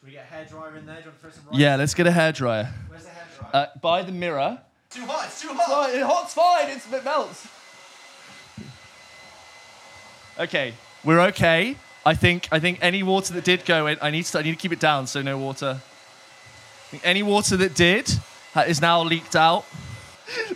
Can 0.00 0.08
we 0.08 0.12
get 0.12 0.26
a 0.30 0.34
hairdryer 0.34 0.78
in 0.78 0.86
there? 0.86 0.96
Do 0.96 1.02
you 1.02 1.06
want 1.06 1.16
to 1.16 1.20
throw 1.20 1.30
some? 1.30 1.44
Yeah. 1.52 1.76
Let's 1.76 1.94
get 1.94 2.06
a 2.06 2.10
hairdryer. 2.10 2.68
Where's 2.88 3.04
the 3.04 3.10
hairdryer? 3.10 3.50
Uh, 3.52 3.66
by 3.80 4.02
the 4.02 4.12
mirror. 4.12 4.60
too 4.90 5.06
hot. 5.06 5.26
It's 5.26 5.40
too 5.40 5.48
Fine, 5.48 5.94
it 5.94 6.02
hot's 6.02 6.34
fine. 6.34 6.70
It's, 6.70 6.92
it 6.92 7.04
melts. 7.04 7.46
Okay, 10.38 10.74
we're 11.04 11.20
okay. 11.20 11.76
I 12.04 12.14
think 12.14 12.48
I 12.50 12.58
think 12.58 12.78
any 12.82 13.02
water 13.02 13.34
that 13.34 13.44
did 13.44 13.64
go 13.64 13.86
in, 13.86 13.98
I 14.00 14.10
need 14.10 14.24
to 14.24 14.38
I 14.38 14.42
need 14.42 14.52
to 14.52 14.56
keep 14.56 14.72
it 14.72 14.80
down 14.80 15.06
so 15.06 15.22
no 15.22 15.38
water. 15.38 15.80
I 16.92 16.96
think 16.96 17.06
any 17.06 17.22
water 17.22 17.56
that 17.56 17.74
did 17.74 18.10
ha- 18.52 18.64
is 18.68 18.82
now 18.82 19.02
leaked 19.02 19.34
out. 19.34 19.64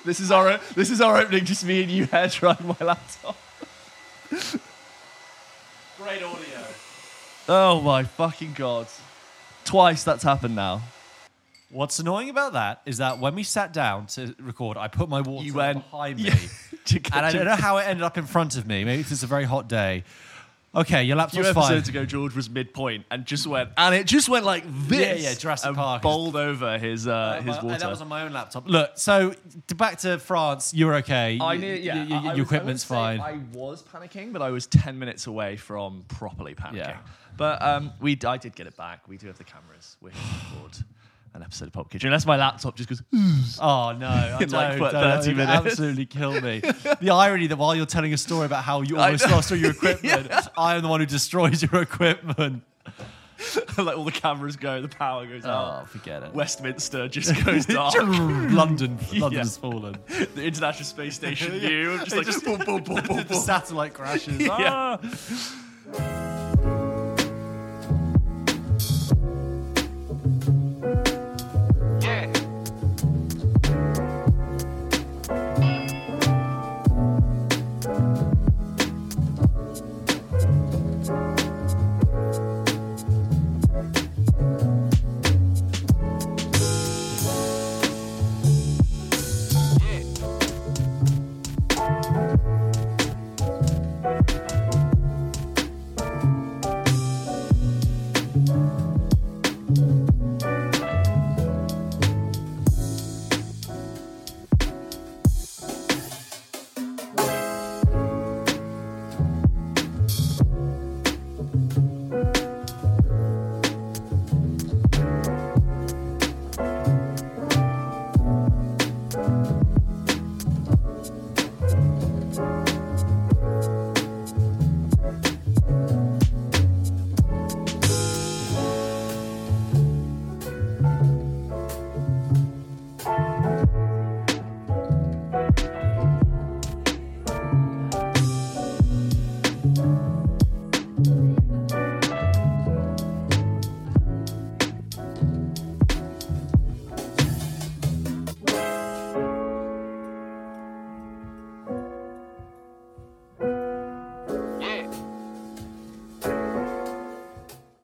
This 0.04 0.20
is 0.20 0.30
our 0.30 0.60
this 0.74 0.90
is 0.90 1.00
our 1.00 1.16
opening. 1.16 1.46
Just 1.46 1.64
me 1.64 1.80
and 1.82 1.90
you 1.90 2.04
hair 2.04 2.28
drying 2.28 2.58
my 2.78 2.84
laptop. 2.84 3.38
Great 5.96 6.22
audio. 6.22 6.64
Oh 7.48 7.80
my 7.80 8.04
fucking 8.04 8.52
god! 8.52 8.86
Twice 9.64 10.04
that's 10.04 10.22
happened 10.24 10.54
now. 10.56 10.82
What's 11.70 11.98
annoying 12.00 12.28
about 12.28 12.52
that 12.52 12.82
is 12.84 12.98
that 12.98 13.18
when 13.18 13.34
we 13.34 13.42
sat 13.42 13.72
down 13.72 14.06
to 14.08 14.34
record, 14.38 14.76
I 14.76 14.88
put 14.88 15.08
my 15.08 15.22
water 15.22 15.50
went 15.54 15.90
behind 15.90 16.18
me. 16.22 16.24
Yeah. 16.24 16.98
And 17.14 17.24
I 17.24 17.32
don't 17.32 17.46
know 17.46 17.56
how 17.56 17.78
it 17.78 17.84
ended 17.84 18.02
up 18.02 18.18
in 18.18 18.26
front 18.26 18.58
of 18.58 18.66
me. 18.66 18.84
Maybe 18.84 19.00
it's 19.00 19.22
a 19.22 19.26
very 19.26 19.44
hot 19.44 19.68
day. 19.68 20.04
Okay, 20.76 21.04
your 21.04 21.18
A 21.18 21.26
few 21.28 21.40
laptop's 21.42 21.54
fine. 21.58 21.64
episodes 21.72 21.88
ago, 21.88 22.04
George 22.04 22.34
was 22.36 22.50
midpoint 22.50 23.06
and 23.10 23.24
just 23.24 23.46
went, 23.46 23.70
and 23.78 23.94
it 23.94 24.06
just 24.06 24.28
went 24.28 24.44
like 24.44 24.62
this. 24.88 25.22
Yeah, 25.22 25.30
yeah, 25.30 25.34
Jurassic 25.34 25.68
and 25.68 25.76
Park. 25.76 26.02
bowled 26.02 26.36
over 26.36 26.76
his 26.78 27.08
uh, 27.08 27.12
Uh, 27.12 27.40
his 27.40 27.62
water. 27.62 27.78
That 27.78 27.88
was 27.88 28.02
on 28.02 28.08
my 28.08 28.22
own 28.22 28.32
laptop. 28.34 28.68
Look, 28.68 28.90
so 28.96 29.32
to 29.68 29.74
back 29.74 29.98
to 30.00 30.18
France, 30.18 30.74
you're 30.74 30.96
okay. 30.96 31.38
I 31.40 31.54
Y- 31.54 31.56
knew, 31.56 31.74
yeah. 31.74 31.94
y- 31.94 32.00
I- 32.00 32.04
y- 32.04 32.16
I 32.16 32.22
your 32.22 32.32
was- 32.32 32.40
equipment's 32.52 32.90
I 32.90 32.94
would 32.94 33.16
say 33.16 33.22
fine. 33.24 33.40
I 33.54 33.56
was 33.58 33.82
panicking, 33.82 34.32
but 34.34 34.42
I 34.42 34.50
was 34.50 34.66
ten 34.66 34.98
minutes 34.98 35.26
away 35.26 35.56
from 35.56 36.04
properly 36.08 36.54
panicking. 36.54 36.76
Yeah. 36.76 36.98
But 37.38 37.62
um, 37.62 37.92
we, 38.00 38.18
I 38.26 38.36
did 38.36 38.54
get 38.54 38.66
it 38.66 38.76
back. 38.76 39.08
We 39.08 39.16
do 39.16 39.26
have 39.28 39.38
the 39.38 39.44
cameras. 39.44 39.96
We're 40.02 40.10
record 40.10 40.76
an 41.36 41.42
episode 41.42 41.66
of 41.68 41.72
Pop 41.72 41.90
Kitchen, 41.90 42.08
unless 42.08 42.26
my 42.26 42.36
laptop 42.36 42.76
just 42.76 42.88
goes. 42.88 43.02
Oh 43.60 43.92
no! 43.92 44.06
I 44.08 44.38
In 44.42 44.50
like, 44.50 44.70
don't, 44.72 44.80
what, 44.80 44.92
don't, 44.92 45.22
30 45.22 45.30
it 45.30 45.32
would 45.32 45.36
minutes? 45.36 45.66
Absolutely 45.66 46.06
kill 46.06 46.40
me. 46.40 46.60
the 47.00 47.10
irony 47.10 47.46
that 47.46 47.56
while 47.56 47.74
you're 47.76 47.86
telling 47.86 48.12
a 48.12 48.16
story 48.18 48.46
about 48.46 48.64
how 48.64 48.80
you 48.82 48.96
I 48.98 49.06
almost 49.06 49.26
know. 49.28 49.34
lost 49.34 49.52
all 49.52 49.58
your 49.58 49.70
equipment, 49.76 50.30
I 50.56 50.76
am 50.76 50.82
the 50.82 50.88
one 50.88 51.00
who 51.00 51.06
destroys 51.06 51.62
your 51.62 51.82
equipment. 51.82 52.62
like 53.76 53.96
all 53.98 54.04
the 54.04 54.10
cameras 54.10 54.56
go, 54.56 54.80
the 54.80 54.88
power 54.88 55.26
goes 55.26 55.44
out. 55.44 55.82
Oh, 55.82 55.86
forget 55.86 56.22
it. 56.22 56.32
Westminster 56.32 57.06
just 57.06 57.44
goes 57.44 57.66
dark. 57.66 57.94
London, 57.96 58.98
Yeah. 59.12 59.20
London's 59.20 59.58
fallen. 59.58 59.98
the 60.34 60.42
International 60.42 60.84
Space 60.86 61.16
Station 61.16 61.52
view, 61.58 61.98
just 61.98 62.16
like 62.16 62.24
just- 62.24 62.42
boom, 62.44 62.58
boom, 62.64 62.82
boom, 62.82 63.02
boom, 63.04 63.24
the 63.28 63.34
satellite 63.34 63.92
crashes. 63.92 64.40
Yeah. 64.40 64.96
Ah. 65.98 66.22